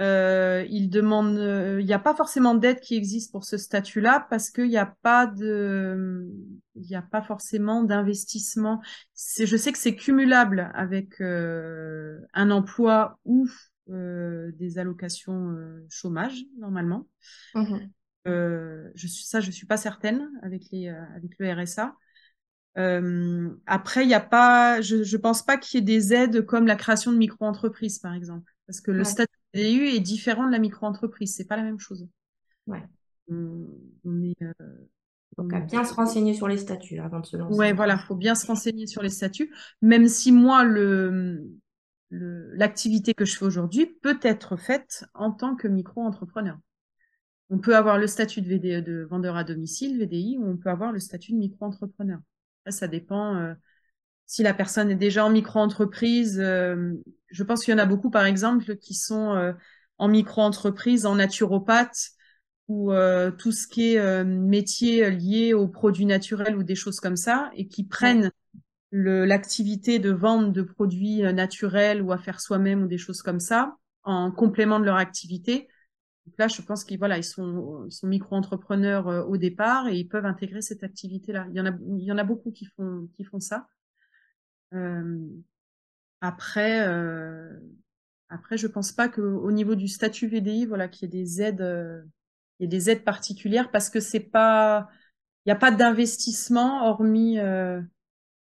euh, 0.00 0.66
il 0.70 0.88
demande, 0.88 1.36
il 1.78 1.84
n'y 1.84 1.92
a 1.92 1.98
pas 1.98 2.14
forcément 2.14 2.54
d'aide 2.54 2.80
qui 2.80 2.96
existe 2.96 3.32
pour 3.32 3.44
ce 3.44 3.58
statut-là 3.58 4.26
parce 4.30 4.50
qu'il 4.50 4.68
n'y 4.68 4.78
a 4.78 4.94
pas 5.02 5.26
de, 5.26 6.26
il 6.74 6.82
n'y 6.82 6.96
a 6.96 7.02
pas 7.02 7.20
forcément 7.20 7.82
d'investissement. 7.82 8.80
je 9.14 9.56
sais 9.56 9.72
que 9.72 9.78
c'est 9.78 9.96
cumulable 9.96 10.70
avec 10.74 11.20
euh, 11.20 12.18
un 12.32 12.50
emploi 12.50 13.18
ou 13.26 13.46
euh, 13.90 14.52
des 14.52 14.78
allocations 14.78 15.54
chômage 15.88 16.44
normalement. 16.58 17.06
Mmh 17.54 17.78
je 18.26 19.06
suis 19.06 19.24
ça, 19.24 19.40
je 19.40 19.50
suis 19.50 19.66
pas 19.66 19.78
certaine 19.78 20.30
avec 20.42 20.64
les, 20.70 20.88
avec 20.88 21.32
le 21.38 21.52
RSA. 21.52 21.96
Après, 23.66 24.04
il 24.04 24.08
n'y 24.08 24.14
a 24.14 24.20
pas, 24.20 24.80
je, 24.80 25.02
je 25.02 25.16
pense 25.16 25.42
pas 25.42 25.56
qu'il 25.56 25.78
y 25.78 25.82
ait 25.82 25.84
des 25.84 26.12
aides 26.12 26.46
comme 26.46 26.66
la 26.66 26.76
création 26.76 27.12
de 27.12 27.16
micro-entreprises, 27.16 27.98
par 27.98 28.14
exemple, 28.14 28.52
parce 28.66 28.80
que 28.80 28.90
le 28.90 29.04
statut 29.04 29.32
VDU 29.54 29.88
est 29.88 30.00
différent 30.00 30.46
de 30.46 30.52
la 30.52 30.58
micro-entreprise, 30.58 31.34
c'est 31.34 31.46
pas 31.46 31.56
la 31.56 31.62
même 31.62 31.78
chose. 31.78 32.06
Ouais. 32.66 32.82
On, 33.28 33.66
euh, 34.06 34.52
Donc, 35.38 35.52
à 35.52 35.60
bien 35.60 35.84
se 35.84 35.94
renseigner 35.94 36.34
sur 36.34 36.48
les 36.48 36.56
statuts 36.56 36.98
avant 36.98 37.20
de 37.20 37.26
se 37.26 37.36
lancer. 37.36 37.58
Ouais, 37.58 37.72
voilà, 37.72 37.98
faut 37.98 38.14
bien 38.14 38.34
se 38.34 38.46
renseigner 38.46 38.86
sur 38.86 39.02
les 39.02 39.10
statuts, 39.10 39.52
même 39.82 40.08
si 40.08 40.32
moi, 40.32 40.64
le, 40.64 41.48
l'activité 42.10 43.14
que 43.14 43.24
je 43.24 43.36
fais 43.36 43.44
aujourd'hui 43.44 43.86
peut 43.86 44.18
être 44.22 44.56
faite 44.56 45.04
en 45.14 45.30
tant 45.30 45.56
que 45.56 45.68
micro-entrepreneur. 45.68 46.58
On 47.50 47.58
peut 47.58 47.76
avoir 47.76 47.98
le 47.98 48.06
statut 48.06 48.42
de, 48.42 48.48
VDE, 48.48 48.84
de 48.84 49.06
vendeur 49.10 49.36
à 49.36 49.44
domicile, 49.44 49.98
VDI, 49.98 50.38
ou 50.38 50.48
on 50.48 50.56
peut 50.56 50.70
avoir 50.70 50.92
le 50.92 51.00
statut 51.00 51.32
de 51.32 51.38
micro-entrepreneur. 51.38 52.20
Ça 52.68 52.88
dépend. 52.88 53.36
Euh, 53.36 53.54
si 54.26 54.42
la 54.42 54.54
personne 54.54 54.90
est 54.90 54.96
déjà 54.96 55.24
en 55.24 55.30
micro-entreprise, 55.30 56.38
euh, 56.40 56.94
je 57.30 57.42
pense 57.42 57.64
qu'il 57.64 57.72
y 57.72 57.74
en 57.74 57.82
a 57.82 57.86
beaucoup, 57.86 58.10
par 58.10 58.26
exemple, 58.26 58.76
qui 58.76 58.94
sont 58.94 59.34
euh, 59.34 59.52
en 59.98 60.08
micro-entreprise, 60.08 61.06
en 61.06 61.16
naturopathe, 61.16 62.10
ou 62.68 62.92
tout 63.36 63.50
ce 63.50 63.66
qui 63.66 63.96
est 63.96 64.24
métier 64.24 65.10
lié 65.10 65.54
aux 65.54 65.66
produits 65.66 66.06
naturels 66.06 66.56
ou 66.56 66.62
des 66.62 66.76
choses 66.76 67.00
comme 67.00 67.16
ça, 67.16 67.50
et 67.56 67.66
qui 67.66 67.82
prennent 67.82 68.30
l'activité 68.92 69.98
de 69.98 70.12
vente 70.12 70.52
de 70.52 70.62
produits 70.62 71.22
naturels 71.32 72.00
ou 72.00 72.12
à 72.12 72.18
faire 72.18 72.40
soi-même 72.40 72.84
ou 72.84 72.86
des 72.86 72.96
choses 72.96 73.22
comme 73.22 73.40
ça 73.40 73.76
en 74.04 74.30
complément 74.30 74.78
de 74.78 74.84
leur 74.84 74.94
activité. 74.94 75.66
Donc 76.30 76.38
là, 76.38 76.46
je 76.46 76.62
pense 76.62 76.84
qu'ils 76.84 76.98
voilà, 76.98 77.18
ils 77.18 77.24
sont, 77.24 77.88
micro-entrepreneurs 78.04 79.28
au 79.28 79.36
départ 79.36 79.88
et 79.88 79.96
ils 79.96 80.06
peuvent 80.06 80.26
intégrer 80.26 80.62
cette 80.62 80.84
activité-là. 80.84 81.48
Il 81.50 81.56
y 81.56 81.60
en 81.60 81.66
a, 81.66 81.72
il 81.98 82.04
y 82.04 82.12
en 82.12 82.18
a 82.18 82.24
beaucoup 82.24 82.52
qui 82.52 82.66
font, 82.66 83.08
qui 83.16 83.24
font 83.24 83.40
ça. 83.40 83.66
Euh, 84.74 85.18
après, 86.20 86.86
euh, 86.86 87.58
après, 88.28 88.56
je 88.56 88.68
pense 88.68 88.92
pas 88.92 89.08
qu'au 89.08 89.50
niveau 89.50 89.74
du 89.74 89.88
statut 89.88 90.28
VDI, 90.28 90.66
voilà, 90.66 90.86
qu'il 90.86 91.08
y 91.12 91.18
ait 91.18 91.20
des 91.22 91.42
aides, 91.42 91.62
euh, 91.62 92.00
il 92.60 92.62
y 92.62 92.66
ait 92.66 92.68
des 92.68 92.90
aides 92.90 93.02
particulières 93.02 93.72
parce 93.72 93.90
que 93.90 93.98
c'est 93.98 94.20
pas, 94.20 94.88
il 95.44 95.48
n'y 95.48 95.52
a 95.52 95.56
pas 95.56 95.72
d'investissement 95.72 96.86
hormis, 96.86 97.38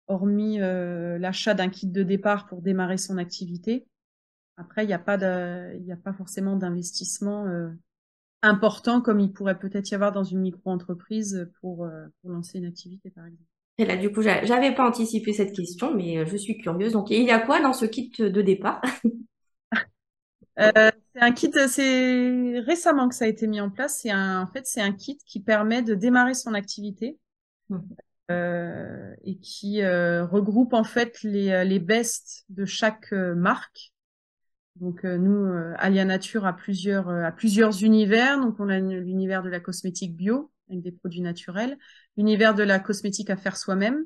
hormis 0.08 0.58
l'achat 0.58 1.54
d'un 1.54 1.70
kit 1.70 1.86
de 1.86 2.02
départ 2.02 2.46
pour 2.46 2.60
démarrer 2.60 2.98
son 2.98 3.16
activité. 3.16 3.86
Après, 4.60 4.84
il 4.84 4.88
n'y 4.88 4.92
a 4.92 4.98
pas 4.98 5.16
de, 5.16 5.74
il 5.76 5.82
n'y 5.82 5.92
a 5.92 5.96
pas 5.96 6.12
forcément 6.12 6.56
d'investissement 6.56 7.46
important 8.42 9.00
comme 9.00 9.20
il 9.20 9.32
pourrait 9.32 9.58
peut-être 9.58 9.90
y 9.90 9.94
avoir 9.94 10.12
dans 10.12 10.24
une 10.24 10.40
micro-entreprise 10.40 11.50
pour, 11.60 11.88
pour 12.20 12.30
lancer 12.30 12.58
une 12.58 12.66
activité, 12.66 13.10
par 13.10 13.26
exemple. 13.26 13.50
Et 13.80 13.86
là, 13.86 13.96
du 13.96 14.12
coup, 14.12 14.20
j'avais 14.20 14.74
pas 14.74 14.86
anticipé 14.86 15.32
cette 15.32 15.56
question, 15.56 15.94
mais 15.94 16.18
euh, 16.18 16.26
je 16.26 16.36
suis 16.36 16.58
curieuse. 16.58 16.92
Donc, 16.92 17.08
il 17.08 17.22
y 17.22 17.30
a 17.30 17.38
quoi 17.38 17.62
dans 17.62 17.72
ce 17.72 17.86
kit 17.86 18.12
de 18.18 18.42
départ? 18.42 18.82
Euh, 20.58 20.90
C'est 21.14 21.22
un 21.22 21.32
kit, 21.32 21.50
c'est 21.68 22.58
récemment 22.66 23.08
que 23.08 23.14
ça 23.14 23.24
a 23.24 23.28
été 23.28 23.46
mis 23.46 23.62
en 23.62 23.70
place. 23.70 24.00
C'est 24.02 24.10
un, 24.10 24.42
en 24.42 24.46
fait, 24.46 24.66
c'est 24.66 24.82
un 24.82 24.92
kit 24.92 25.16
qui 25.24 25.40
permet 25.40 25.80
de 25.80 25.94
démarrer 25.94 26.34
son 26.34 26.52
activité 26.52 27.18
mmh. 27.70 27.78
euh, 28.30 29.14
et 29.24 29.38
qui 29.38 29.82
regroupe 29.82 30.74
en 30.74 30.84
fait 30.84 31.22
les, 31.22 31.64
les 31.64 31.78
bests 31.78 32.44
de 32.50 32.66
chaque 32.66 33.10
marque. 33.12 33.94
Donc 34.76 35.04
nous, 35.04 35.46
Alia 35.76 36.04
Nature 36.04 36.46
a 36.46 36.52
plusieurs, 36.54 37.34
plusieurs 37.36 37.82
univers. 37.82 38.40
Donc 38.40 38.56
on 38.58 38.68
a 38.68 38.78
l'univers 38.78 39.42
de 39.42 39.48
la 39.48 39.60
cosmétique 39.60 40.16
bio 40.16 40.50
avec 40.68 40.82
des 40.82 40.92
produits 40.92 41.20
naturels 41.20 41.76
l'univers 42.16 42.54
de 42.54 42.62
la 42.62 42.78
cosmétique 42.78 43.28
à 43.30 43.36
faire 43.36 43.56
soi-même 43.56 44.04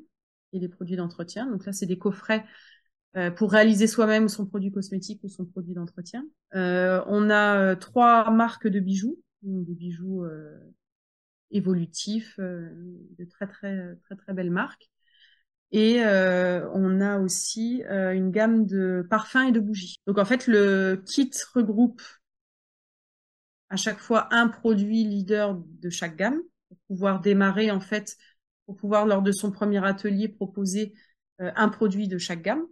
et 0.53 0.59
les 0.59 0.67
produits 0.67 0.95
d'entretien. 0.95 1.49
Donc 1.49 1.65
là, 1.65 1.71
c'est 1.71 1.85
des 1.85 1.97
coffrets 1.97 2.45
pour 3.37 3.51
réaliser 3.51 3.87
soi-même 3.87 4.27
son 4.27 4.45
produit 4.45 4.71
cosmétique 4.71 5.21
ou 5.23 5.29
son 5.29 5.45
produit 5.45 5.73
d'entretien. 5.73 6.25
on 6.53 7.29
a 7.29 7.75
trois 7.77 8.29
marques 8.31 8.67
de 8.67 8.79
bijoux, 8.79 9.17
des 9.43 9.75
bijoux 9.75 10.25
évolutifs, 11.51 12.37
de 12.39 13.25
très 13.29 13.47
très 13.47 13.95
très 14.03 14.15
très 14.15 14.33
belles 14.33 14.51
marques. 14.51 14.89
Et 15.71 15.99
on 16.01 17.01
a 17.01 17.19
aussi 17.19 17.83
une 17.89 18.31
gamme 18.31 18.65
de 18.65 19.05
parfums 19.09 19.47
et 19.47 19.51
de 19.51 19.59
bougies. 19.59 19.97
Donc 20.07 20.17
en 20.19 20.25
fait, 20.25 20.47
le 20.47 21.03
kit 21.05 21.31
regroupe 21.53 22.01
à 23.69 23.75
chaque 23.75 23.99
fois 23.99 24.27
un 24.31 24.47
produit 24.47 25.03
leader 25.03 25.61
de 25.81 25.89
chaque 25.89 26.15
gamme 26.15 26.41
pour 26.69 26.77
pouvoir 26.87 27.21
démarrer 27.21 27.71
en 27.71 27.79
fait, 27.79 28.15
pour 28.65 28.75
pouvoir 28.75 29.05
lors 29.05 29.21
de 29.21 29.31
son 29.31 29.51
premier 29.51 29.83
atelier 29.85 30.27
proposer 30.27 30.93
euh, 31.41 31.51
un 31.55 31.69
produit 31.69 32.07
de 32.07 32.17
chaque 32.17 32.41
gamme 32.41 32.65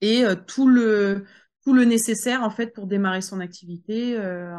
et 0.00 0.24
euh, 0.24 0.34
tout 0.34 0.68
le 0.68 1.24
tout 1.64 1.72
le 1.72 1.84
nécessaire 1.84 2.42
en 2.42 2.50
fait 2.50 2.74
pour 2.74 2.86
démarrer 2.86 3.22
son 3.22 3.40
activité 3.40 4.16
euh, 4.18 4.54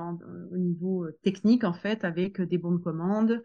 au 0.52 0.58
niveau 0.58 1.08
technique 1.24 1.64
en 1.64 1.74
fait 1.74 2.04
avec 2.04 2.42
des 2.42 2.58
bons 2.58 2.74
de 2.74 2.82
commande, 2.82 3.44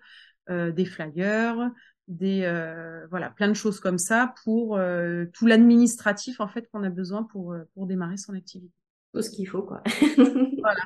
des 0.48 0.84
flyers, 0.84 1.70
des 2.10 2.40
voilà 3.10 3.30
plein 3.30 3.48
de 3.48 3.54
choses 3.54 3.80
comme 3.80 3.98
ça 3.98 4.34
pour 4.44 4.78
tout 5.32 5.46
l'administratif 5.46 6.40
en 6.40 6.48
fait 6.48 6.68
qu'on 6.70 6.82
a 6.82 6.90
besoin 6.90 7.22
pour 7.22 7.54
pour 7.74 7.86
démarrer 7.86 8.16
son 8.16 8.34
activité. 8.34 8.74
Tout 9.14 9.22
ce 9.22 9.30
qu'il 9.30 9.48
faut 9.48 9.62
quoi. 9.62 9.82
voilà. 10.16 10.82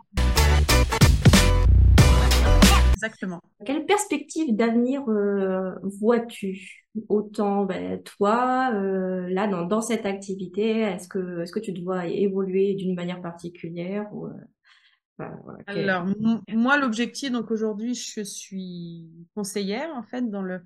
Exactement. 3.04 3.40
Quelle 3.64 3.84
perspective 3.84 4.56
d'avenir 4.56 5.08
euh, 5.08 5.72
vois-tu? 5.82 6.86
Autant 7.08 7.64
ben, 7.64 8.00
toi, 8.02 8.70
euh, 8.72 9.28
là, 9.28 9.46
dans, 9.46 9.66
dans, 9.66 9.80
cette 9.82 10.06
activité, 10.06 10.80
est-ce 10.80 11.08
que, 11.08 11.42
est-ce 11.42 11.52
que 11.52 11.60
tu 11.60 11.72
dois 11.72 12.06
évoluer 12.06 12.74
d'une 12.74 12.94
manière 12.94 13.20
particulière 13.20 14.06
ou, 14.12 14.26
euh, 14.26 15.24
Alors, 15.66 16.06
moi, 16.48 16.78
l'objectif, 16.78 17.32
donc 17.32 17.50
aujourd'hui, 17.50 17.94
je 17.94 18.22
suis 18.22 19.06
conseillère, 19.34 19.90
en 19.94 20.02
fait, 20.04 20.30
dans 20.30 20.42
le, 20.42 20.62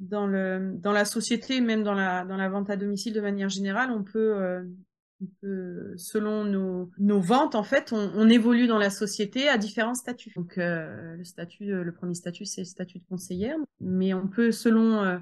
dans 0.00 0.26
la 0.26 1.04
société, 1.04 1.60
même 1.60 1.82
dans 1.82 1.94
la, 1.94 2.48
vente 2.48 2.70
à 2.70 2.76
domicile 2.76 3.12
de 3.12 3.20
manière 3.20 3.48
générale, 3.48 3.90
on 3.90 4.04
peut, 4.04 4.64
selon 5.96 6.44
nos, 6.98 7.20
ventes, 7.20 7.54
en 7.54 7.62
fait, 7.62 7.92
on, 7.92 8.28
évolue 8.28 8.66
dans 8.66 8.78
la 8.78 8.90
société 8.90 9.48
à 9.48 9.58
différents 9.58 9.94
statuts. 9.94 10.32
Donc, 10.36 10.58
euh, 10.58 11.16
euh, 11.16 11.84
le 11.84 11.92
premier 11.92 12.14
statut, 12.14 12.44
c'est 12.44 12.62
le 12.62 12.66
statut 12.66 12.98
de 12.98 13.04
conseillère, 13.08 13.56
mais 13.80 14.14
on 14.14 14.28
peut, 14.28 14.52
selon 14.52 15.02
euh, 15.02 15.18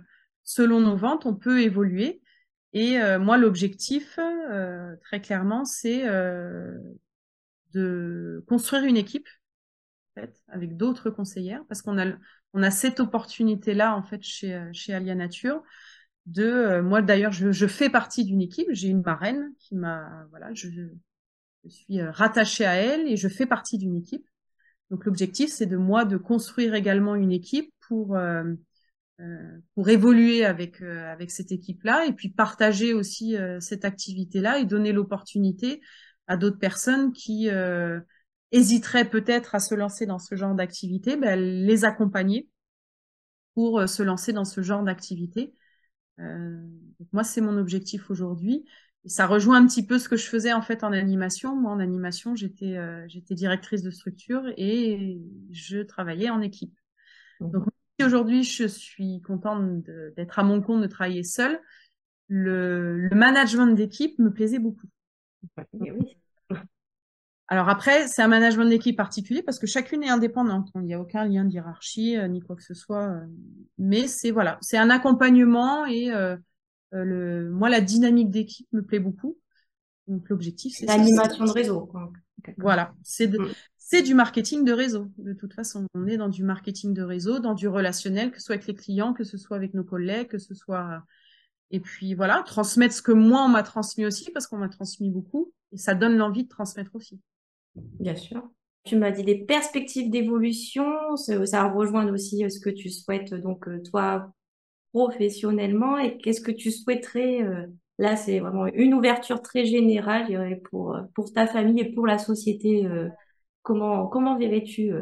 nos 0.58 0.96
ventes, 0.96 1.26
on 1.26 1.34
peut 1.34 1.62
évoluer. 1.62 2.20
Et 2.72 2.98
moi, 3.18 3.38
l'objectif, 3.38 4.18
très 5.00 5.20
clairement, 5.22 5.64
c'est 5.64 6.04
de 7.72 8.44
construire 8.46 8.84
une 8.84 8.98
équipe, 8.98 9.28
avec 10.48 10.76
d'autres 10.76 11.08
conseillères, 11.08 11.62
parce 11.68 11.80
qu'on 11.80 11.98
a 11.98 12.16
on 12.56 12.62
a 12.62 12.70
cette 12.70 12.98
opportunité-là, 12.98 13.94
en 13.94 14.02
fait, 14.02 14.22
chez 14.22 14.60
chez 14.72 14.94
Alia 14.94 15.14
Nature 15.14 15.62
de 16.26 16.44
euh, 16.44 16.82
moi 16.82 17.02
d'ailleurs 17.02 17.32
je, 17.32 17.66
fais 17.66 17.88
partie 17.88 18.24
d'une 18.24 18.42
équipe 18.42 18.66
j'ai 18.70 18.88
une 18.88 19.02
marraine 19.02 19.52
qui 19.58 19.76
m'a 19.76 20.26
voilà 20.30 20.52
je, 20.54 20.68
suis 21.68 22.00
euh, 22.00 22.10
rattachée 22.10 22.64
à 22.64 22.74
elle 22.74 23.08
et 23.08 23.16
je 23.16 23.28
fais 23.28 23.46
partie 23.46 23.78
d'une 23.78 23.96
équipe. 23.96 24.26
Donc 24.90 25.04
l'objectif 25.04 25.50
c'est 25.50 25.66
de 25.66 25.76
moi 25.76 26.04
de 26.04 26.16
construire 26.16 26.74
également 26.74 27.14
une 27.14 27.32
équipe 27.32 27.72
pour 27.88 28.16
euh, 28.16 28.44
euh 29.20 29.60
évoluer 29.86 30.44
avec 30.44 30.80
cette 31.30 31.52
équipe 31.52 31.82
là 31.84 32.06
et 32.06 32.12
puis 32.12 32.28
partager 32.28 32.92
aussi 32.92 33.36
cette 33.60 33.84
activité 33.84 34.40
là 34.40 34.58
et 34.58 34.64
donner 34.64 34.92
l'opportunité 34.92 35.80
à 36.26 36.36
d'autres 36.36 36.58
personnes 36.58 37.12
qui 37.12 37.48
hésiteraient 38.52 39.08
peut-être 39.08 39.54
à 39.54 39.60
se 39.60 39.74
lancer 39.74 40.06
dans 40.06 40.18
ce 40.18 40.34
genre 40.34 40.54
d'activité 40.54 41.16
ben, 41.16 41.38
les 41.38 41.84
accompagner 41.84 42.48
pour 43.54 43.88
se 43.88 44.02
lancer 44.02 44.32
dans 44.32 44.44
ce 44.44 44.62
genre 44.62 44.82
d'activité 44.82 45.54
euh, 46.20 46.60
moi, 47.12 47.24
c'est 47.24 47.40
mon 47.40 47.56
objectif 47.58 48.10
aujourd'hui. 48.10 48.64
Et 49.04 49.08
ça 49.08 49.26
rejoint 49.26 49.62
un 49.62 49.66
petit 49.66 49.86
peu 49.86 49.98
ce 49.98 50.08
que 50.08 50.16
je 50.16 50.26
faisais 50.26 50.52
en 50.52 50.62
fait 50.62 50.82
en 50.82 50.92
animation. 50.92 51.54
Moi, 51.54 51.70
en 51.70 51.78
animation, 51.78 52.34
j'étais 52.34 52.76
euh, 52.76 53.04
j'étais 53.08 53.34
directrice 53.34 53.82
de 53.82 53.90
structure 53.90 54.42
et 54.56 55.18
je 55.50 55.78
travaillais 55.78 56.30
en 56.30 56.40
équipe. 56.40 56.76
Mmh. 57.40 57.50
Donc 57.50 57.64
aujourd'hui, 58.02 58.42
je 58.42 58.66
suis 58.66 59.20
contente 59.22 59.84
d'être 60.16 60.38
à 60.38 60.42
mon 60.42 60.60
compte, 60.60 60.82
de 60.82 60.86
travailler 60.86 61.22
seule. 61.22 61.60
Le, 62.28 62.98
le 62.98 63.14
management 63.14 63.68
d'équipe 63.68 64.18
me 64.18 64.32
plaisait 64.32 64.58
beaucoup. 64.58 64.88
oui. 65.74 66.16
Alors 67.48 67.68
après, 67.68 68.08
c'est 68.08 68.22
un 68.22 68.28
management 68.28 68.68
d'équipe 68.68 68.96
particulier 68.96 69.42
parce 69.42 69.58
que 69.58 69.66
chacune 69.66 70.02
est 70.02 70.08
indépendante. 70.08 70.68
Il 70.74 70.82
n'y 70.82 70.94
a 70.94 71.00
aucun 71.00 71.24
lien 71.24 71.44
de 71.44 71.52
hiérarchie 71.52 72.16
euh, 72.16 72.26
ni 72.26 72.40
quoi 72.40 72.56
que 72.56 72.62
ce 72.62 72.74
soit. 72.74 73.08
Euh. 73.08 73.20
mais 73.78 74.08
c'est 74.08 74.32
voilà, 74.32 74.58
c'est 74.60 74.78
un 74.78 74.90
accompagnement 74.90 75.86
et 75.86 76.10
euh, 76.10 76.36
le, 76.90 77.48
moi 77.50 77.68
la 77.68 77.80
dynamique 77.80 78.30
d'équipe 78.30 78.66
me 78.72 78.82
plaît 78.82 78.98
beaucoup. 78.98 79.38
Donc 80.08 80.28
l'objectif 80.28 80.76
c'est 80.76 80.86
l'animation 80.86 81.44
de 81.44 81.50
réseau. 81.50 81.92
Voilà, 82.58 82.94
c'est 83.02 83.28
mm. 83.28 83.48
c'est 83.76 84.02
du 84.02 84.14
marketing 84.14 84.64
de 84.64 84.72
réseau. 84.72 85.10
De 85.18 85.32
toute 85.32 85.54
façon, 85.54 85.86
on 85.94 86.06
est 86.06 86.16
dans 86.16 86.28
du 86.28 86.42
marketing 86.42 86.94
de 86.94 87.02
réseau, 87.02 87.38
dans 87.38 87.54
du 87.54 87.68
relationnel, 87.68 88.30
que 88.30 88.38
ce 88.38 88.46
soit 88.46 88.54
avec 88.56 88.66
les 88.66 88.74
clients, 88.74 89.12
que 89.12 89.24
ce 89.24 89.36
soit 89.38 89.56
avec 89.56 89.72
nos 89.74 89.84
collègues, 89.84 90.28
que 90.28 90.38
ce 90.38 90.54
soit 90.54 91.02
et 91.70 91.80
puis 91.80 92.14
voilà, 92.14 92.42
transmettre 92.46 92.94
ce 92.94 93.02
que 93.02 93.12
moi 93.12 93.44
on 93.44 93.48
m'a 93.48 93.62
transmis 93.62 94.06
aussi 94.06 94.30
parce 94.30 94.46
qu'on 94.46 94.58
m'a 94.58 94.68
transmis 94.68 95.10
beaucoup 95.10 95.52
et 95.72 95.78
ça 95.78 95.94
donne 95.94 96.16
l'envie 96.16 96.44
de 96.44 96.48
transmettre 96.48 96.94
aussi. 96.94 97.20
Bien 97.76 98.16
sûr. 98.16 98.48
Tu 98.84 98.96
m'as 98.96 99.10
dit 99.10 99.24
des 99.24 99.44
perspectives 99.44 100.10
d'évolution, 100.10 101.16
ça 101.16 101.68
rejoint 101.68 102.06
aussi 102.12 102.44
euh, 102.44 102.48
ce 102.48 102.60
que 102.60 102.70
tu 102.70 102.88
souhaites, 102.88 103.34
donc 103.34 103.66
euh, 103.66 103.82
toi, 103.82 104.30
professionnellement, 104.92 105.98
et 105.98 106.16
qu'est-ce 106.18 106.40
que 106.40 106.52
tu 106.52 106.70
souhaiterais, 106.70 107.42
euh, 107.42 107.66
là 107.98 108.14
c'est 108.14 108.38
vraiment 108.38 108.66
une 108.66 108.94
ouverture 108.94 109.42
très 109.42 109.64
générale, 109.64 110.22
je 110.22 110.28
dirais, 110.28 110.62
pour, 110.70 110.96
pour 111.16 111.32
ta 111.32 111.48
famille 111.48 111.80
et 111.80 111.92
pour 111.92 112.06
la 112.06 112.18
société. 112.18 112.88
comment, 113.62 114.06
comment 114.06 114.38
verrais-tu 114.38 114.92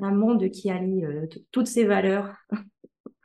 un 0.00 0.10
monde 0.12 0.48
qui 0.50 0.70
allie 0.70 1.04
toutes 1.52 1.66
ces 1.66 1.84
valeurs? 1.84 2.34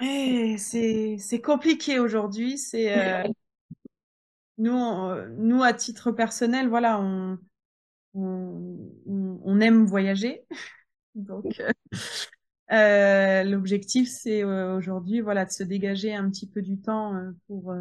Eh, 0.01 0.58
c'est 0.58 1.41
compliqué 1.41 1.99
aujourd'hui. 1.99 2.58
C'est 2.58 2.93
nous, 4.58 4.75
nous 5.38 5.63
à 5.63 5.71
titre 5.71 6.12
personnel, 6.12 6.67
voilà, 6.67 6.99
on, 6.99 7.38
on, 8.13 9.60
aime 9.60 9.86
voyager. 9.86 10.43
Donc, 11.15 11.60
euh, 11.60 11.71
euh, 12.71 13.43
l'objectif, 13.43 14.10
c'est 14.10 14.43
euh, 14.43 14.76
aujourd'hui, 14.76 15.21
voilà, 15.21 15.45
de 15.45 15.52
se 15.52 15.63
dégager 15.63 16.13
un 16.13 16.30
petit 16.30 16.47
peu 16.47 16.62
du 16.62 16.80
temps 16.80 17.19
pour, 17.47 17.73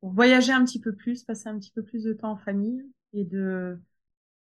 pour, 0.00 0.12
voyager 0.12 0.52
un 0.52 0.64
petit 0.64 0.80
peu 0.80 0.94
plus, 0.94 1.24
passer 1.24 1.48
un 1.48 1.58
petit 1.58 1.72
peu 1.72 1.82
plus 1.82 2.04
de 2.04 2.12
temps 2.12 2.32
en 2.32 2.36
famille 2.36 2.82
et 3.12 3.24
de 3.24 3.78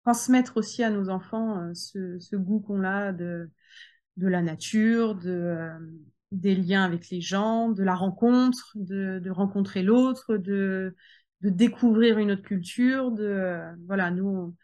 transmettre 0.04 0.56
aussi 0.56 0.82
à 0.82 0.90
nos 0.90 1.10
enfants 1.10 1.74
ce, 1.74 2.18
ce, 2.18 2.36
goût 2.36 2.60
qu'on 2.60 2.84
a 2.84 3.12
de, 3.12 3.50
de 4.16 4.26
la 4.26 4.42
nature, 4.42 5.14
de, 5.14 5.70
des 6.32 6.54
liens 6.54 6.84
avec 6.84 7.08
les 7.10 7.20
gens, 7.20 7.70
de 7.70 7.82
la 7.82 7.94
rencontre, 7.94 8.72
de, 8.74 9.20
de 9.22 9.30
rencontrer 9.30 9.82
l'autre, 9.82 10.36
de, 10.36 10.94
de 11.42 11.50
découvrir 11.50 12.18
une 12.18 12.32
autre 12.32 12.42
culture, 12.42 13.10
de 13.10 13.60
voilà, 13.86 14.10
nous 14.10 14.26
on, 14.26 14.54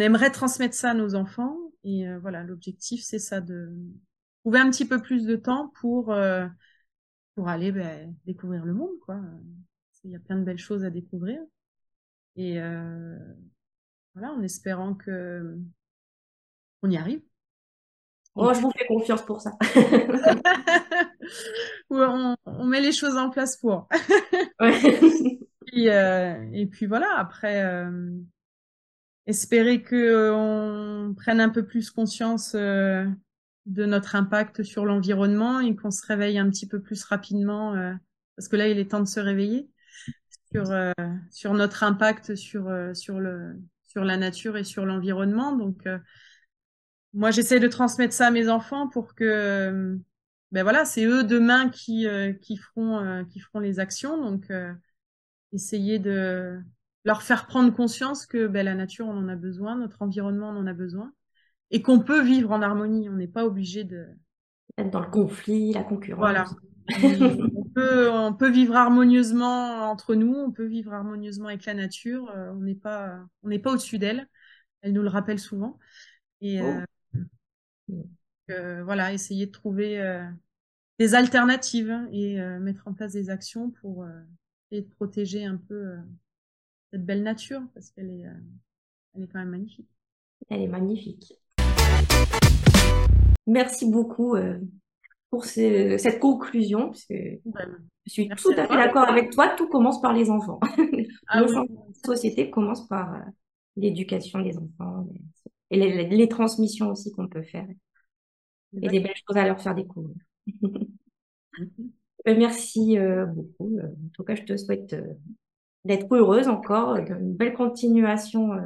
aimerait 0.00 0.30
transmettre 0.30 0.74
ça 0.74 0.90
à 0.90 0.94
nos 0.94 1.14
enfants. 1.14 1.56
Et 1.84 2.08
euh, 2.08 2.18
voilà, 2.18 2.42
l'objectif, 2.42 3.02
c'est 3.04 3.18
ça, 3.18 3.40
de 3.40 3.72
trouver 4.40 4.58
un 4.58 4.70
petit 4.70 4.86
peu 4.86 5.00
plus 5.00 5.26
de 5.26 5.36
temps 5.36 5.72
pour, 5.80 6.12
euh, 6.12 6.46
pour 7.34 7.48
aller 7.48 7.72
ben, 7.72 8.14
découvrir 8.24 8.64
le 8.64 8.74
monde. 8.74 8.98
quoi. 9.04 9.20
Il 10.04 10.10
y 10.10 10.16
a 10.16 10.20
plein 10.20 10.36
de 10.36 10.44
belles 10.44 10.58
choses 10.58 10.84
à 10.84 10.90
découvrir. 10.90 11.40
Et 12.36 12.60
euh, 12.60 13.16
voilà, 14.14 14.32
en 14.32 14.42
espérant 14.42 14.94
que 14.94 15.56
on 16.82 16.90
y 16.90 16.96
arrive. 16.96 17.22
Oh, 18.34 18.52
je 18.52 18.60
vous 18.60 18.72
fais 18.76 18.86
confiance 18.86 19.24
pour 19.24 19.40
ça. 19.40 19.52
on, 21.90 22.36
on, 22.44 22.64
met 22.64 22.80
les 22.80 22.90
choses 22.90 23.16
en 23.16 23.30
place 23.30 23.56
pour. 23.56 23.88
et, 25.72 25.86
et, 25.86 26.66
puis 26.66 26.86
voilà, 26.86 27.16
après, 27.16 27.86
espérer 29.26 29.82
que 29.82 29.96
euh, 29.96 31.12
prenne 31.14 31.40
un 31.40 31.48
peu 31.48 31.64
plus 31.64 31.90
conscience 31.90 32.54
euh, 32.54 33.06
de 33.66 33.86
notre 33.86 34.16
impact 34.16 34.62
sur 34.62 34.84
l'environnement 34.84 35.60
et 35.60 35.74
qu'on 35.74 35.90
se 35.90 36.06
réveille 36.06 36.38
un 36.38 36.50
petit 36.50 36.68
peu 36.68 36.80
plus 36.80 37.02
rapidement 37.04 37.74
euh, 37.74 37.92
parce 38.36 38.48
que 38.48 38.56
là 38.56 38.68
il 38.68 38.78
est 38.78 38.90
temps 38.90 39.00
de 39.00 39.08
se 39.08 39.20
réveiller 39.20 39.70
sur 40.52 40.66
sur 41.30 41.54
notre 41.54 41.82
impact 41.82 42.34
sur 42.36 42.70
sur 42.94 43.18
le 43.18 43.56
sur 43.82 44.04
la 44.04 44.16
nature 44.16 44.56
et 44.56 44.64
sur 44.64 44.84
l'environnement. 44.84 45.56
Donc 45.56 45.88
moi 47.12 47.30
j'essaie 47.30 47.58
de 47.58 47.66
transmettre 47.66 48.12
ça 48.12 48.28
à 48.28 48.30
mes 48.30 48.48
enfants 48.48 48.88
pour 48.88 49.14
que 49.14 49.98
ben 50.52 50.62
voilà 50.62 50.84
c'est 50.84 51.06
eux 51.06 51.24
demain 51.24 51.70
qui 51.70 52.06
qui 52.40 52.56
feront 52.56 53.24
qui 53.24 53.40
feront 53.40 53.58
les 53.60 53.80
actions. 53.80 54.16
Donc 54.16 54.52
essayer 55.52 55.98
de 55.98 56.60
leur 57.04 57.22
faire 57.22 57.46
prendre 57.46 57.72
conscience 57.72 58.26
que 58.26 58.46
ben, 58.46 58.64
la 58.64 58.74
nature, 58.74 59.06
on 59.06 59.16
en 59.16 59.28
a 59.28 59.36
besoin, 59.36 59.76
notre 59.76 60.02
environnement, 60.02 60.48
on 60.50 60.56
en 60.56 60.66
a 60.66 60.72
besoin, 60.72 61.12
et 61.70 61.82
qu'on 61.82 62.00
peut 62.00 62.22
vivre 62.22 62.50
en 62.50 62.62
harmonie. 62.62 63.08
On 63.08 63.16
n'est 63.16 63.28
pas 63.28 63.44
obligé 63.44 63.84
de... 63.84 64.06
Être 64.78 64.90
dans 64.90 65.00
le 65.00 65.10
conflit, 65.10 65.72
la 65.72 65.84
concurrence. 65.84 66.18
Voilà. 66.18 66.46
on, 67.02 67.64
peut, 67.74 68.10
on 68.10 68.34
peut 68.34 68.50
vivre 68.50 68.74
harmonieusement 68.74 69.90
entre 69.90 70.14
nous, 70.14 70.34
on 70.34 70.50
peut 70.50 70.66
vivre 70.66 70.92
harmonieusement 70.92 71.48
avec 71.48 71.64
la 71.64 71.74
nature. 71.74 72.30
Euh, 72.30 72.50
on 72.52 72.60
n'est 72.60 72.74
pas, 72.74 73.20
on 73.42 73.48
n'est 73.48 73.58
pas 73.58 73.72
au-dessus 73.72 73.98
d'elle. 73.98 74.28
Elle 74.82 74.92
nous 74.92 75.02
le 75.02 75.08
rappelle 75.08 75.38
souvent. 75.38 75.78
Et 76.40 76.60
oh. 76.60 77.18
euh, 77.90 78.02
euh, 78.50 78.84
voilà, 78.84 79.12
essayer 79.12 79.46
de 79.46 79.52
trouver 79.52 80.22
des 80.98 81.14
alternatives 81.14 81.96
et 82.12 82.38
mettre 82.60 82.86
en 82.86 82.92
place 82.92 83.12
des 83.12 83.30
actions 83.30 83.70
pour 83.70 84.06
essayer 84.70 84.82
de 84.82 84.90
protéger 84.94 85.44
un 85.44 85.56
peu 85.56 85.96
cette 86.94 87.04
belle 87.04 87.24
nature 87.24 87.60
parce 87.74 87.90
qu'elle 87.90 88.08
est, 88.08 88.24
elle 89.14 89.24
est 89.24 89.26
quand 89.26 89.40
même 89.40 89.50
magnifique. 89.50 89.88
Elle 90.48 90.62
est 90.62 90.68
magnifique. 90.68 91.32
Merci 93.48 93.90
beaucoup 93.90 94.36
pour 95.28 95.44
cette 95.44 96.20
conclusion. 96.20 96.90
Parce 96.90 97.04
que 97.06 97.14
je 98.06 98.10
suis 98.12 98.28
tout 98.28 98.52
à 98.56 98.68
fait 98.68 98.76
d'accord 98.76 99.08
avec 99.08 99.30
toi. 99.30 99.48
Tout 99.56 99.68
commence 99.68 100.00
par 100.00 100.12
les 100.12 100.30
enfants. 100.30 100.60
Ah, 101.26 101.40
La 101.40 101.64
société 102.04 102.50
commence 102.50 102.86
par 102.86 103.24
l'éducation 103.76 104.40
des 104.40 104.56
enfants 104.58 105.08
et 105.70 106.04
les, 106.04 106.28
transmissions 106.28 106.90
aussi 106.90 107.10
qu'on 107.12 107.28
peut 107.28 107.42
faire 107.42 107.66
et 108.80 108.88
des 108.88 109.00
belles 109.00 109.16
choses 109.26 109.36
à 109.38 109.46
leur 109.46 109.58
faire 109.58 109.74
découvrir. 109.74 110.14
Merci 112.26 112.98
euh, 112.98 113.24
beaucoup. 113.24 113.78
En 113.80 114.08
tout 114.12 114.22
cas, 114.22 114.34
je 114.34 114.42
te 114.42 114.56
souhaite 114.56 114.92
euh, 114.92 115.14
d'être 115.84 116.06
heureuse 116.14 116.48
encore, 116.48 117.00
d'une 117.00 117.34
belle 117.34 117.54
continuation 117.54 118.52
euh, 118.52 118.60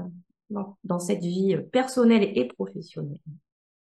dans, 0.85 0.99
cette 0.99 1.23
vie 1.23 1.57
personnelle 1.73 2.23
et 2.35 2.47
professionnelle. 2.47 3.21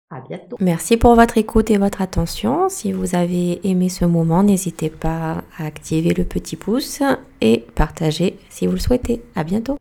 À 0.08 0.20
bientôt. 0.20 0.56
Merci 0.60 0.96
pour 0.96 1.16
votre 1.16 1.36
écoute 1.36 1.68
et 1.70 1.78
votre 1.78 2.00
attention. 2.00 2.68
Si 2.68 2.92
vous 2.92 3.16
avez 3.16 3.66
aimé 3.68 3.88
ce 3.88 4.04
moment, 4.04 4.44
n'hésitez 4.44 4.88
pas 4.88 5.42
à 5.58 5.66
activer 5.66 6.14
le 6.14 6.24
petit 6.24 6.54
pouce 6.54 7.02
et 7.40 7.64
partager 7.74 8.38
si 8.48 8.66
vous 8.66 8.74
le 8.74 8.78
souhaitez. 8.78 9.22
À 9.34 9.42
bientôt. 9.42 9.76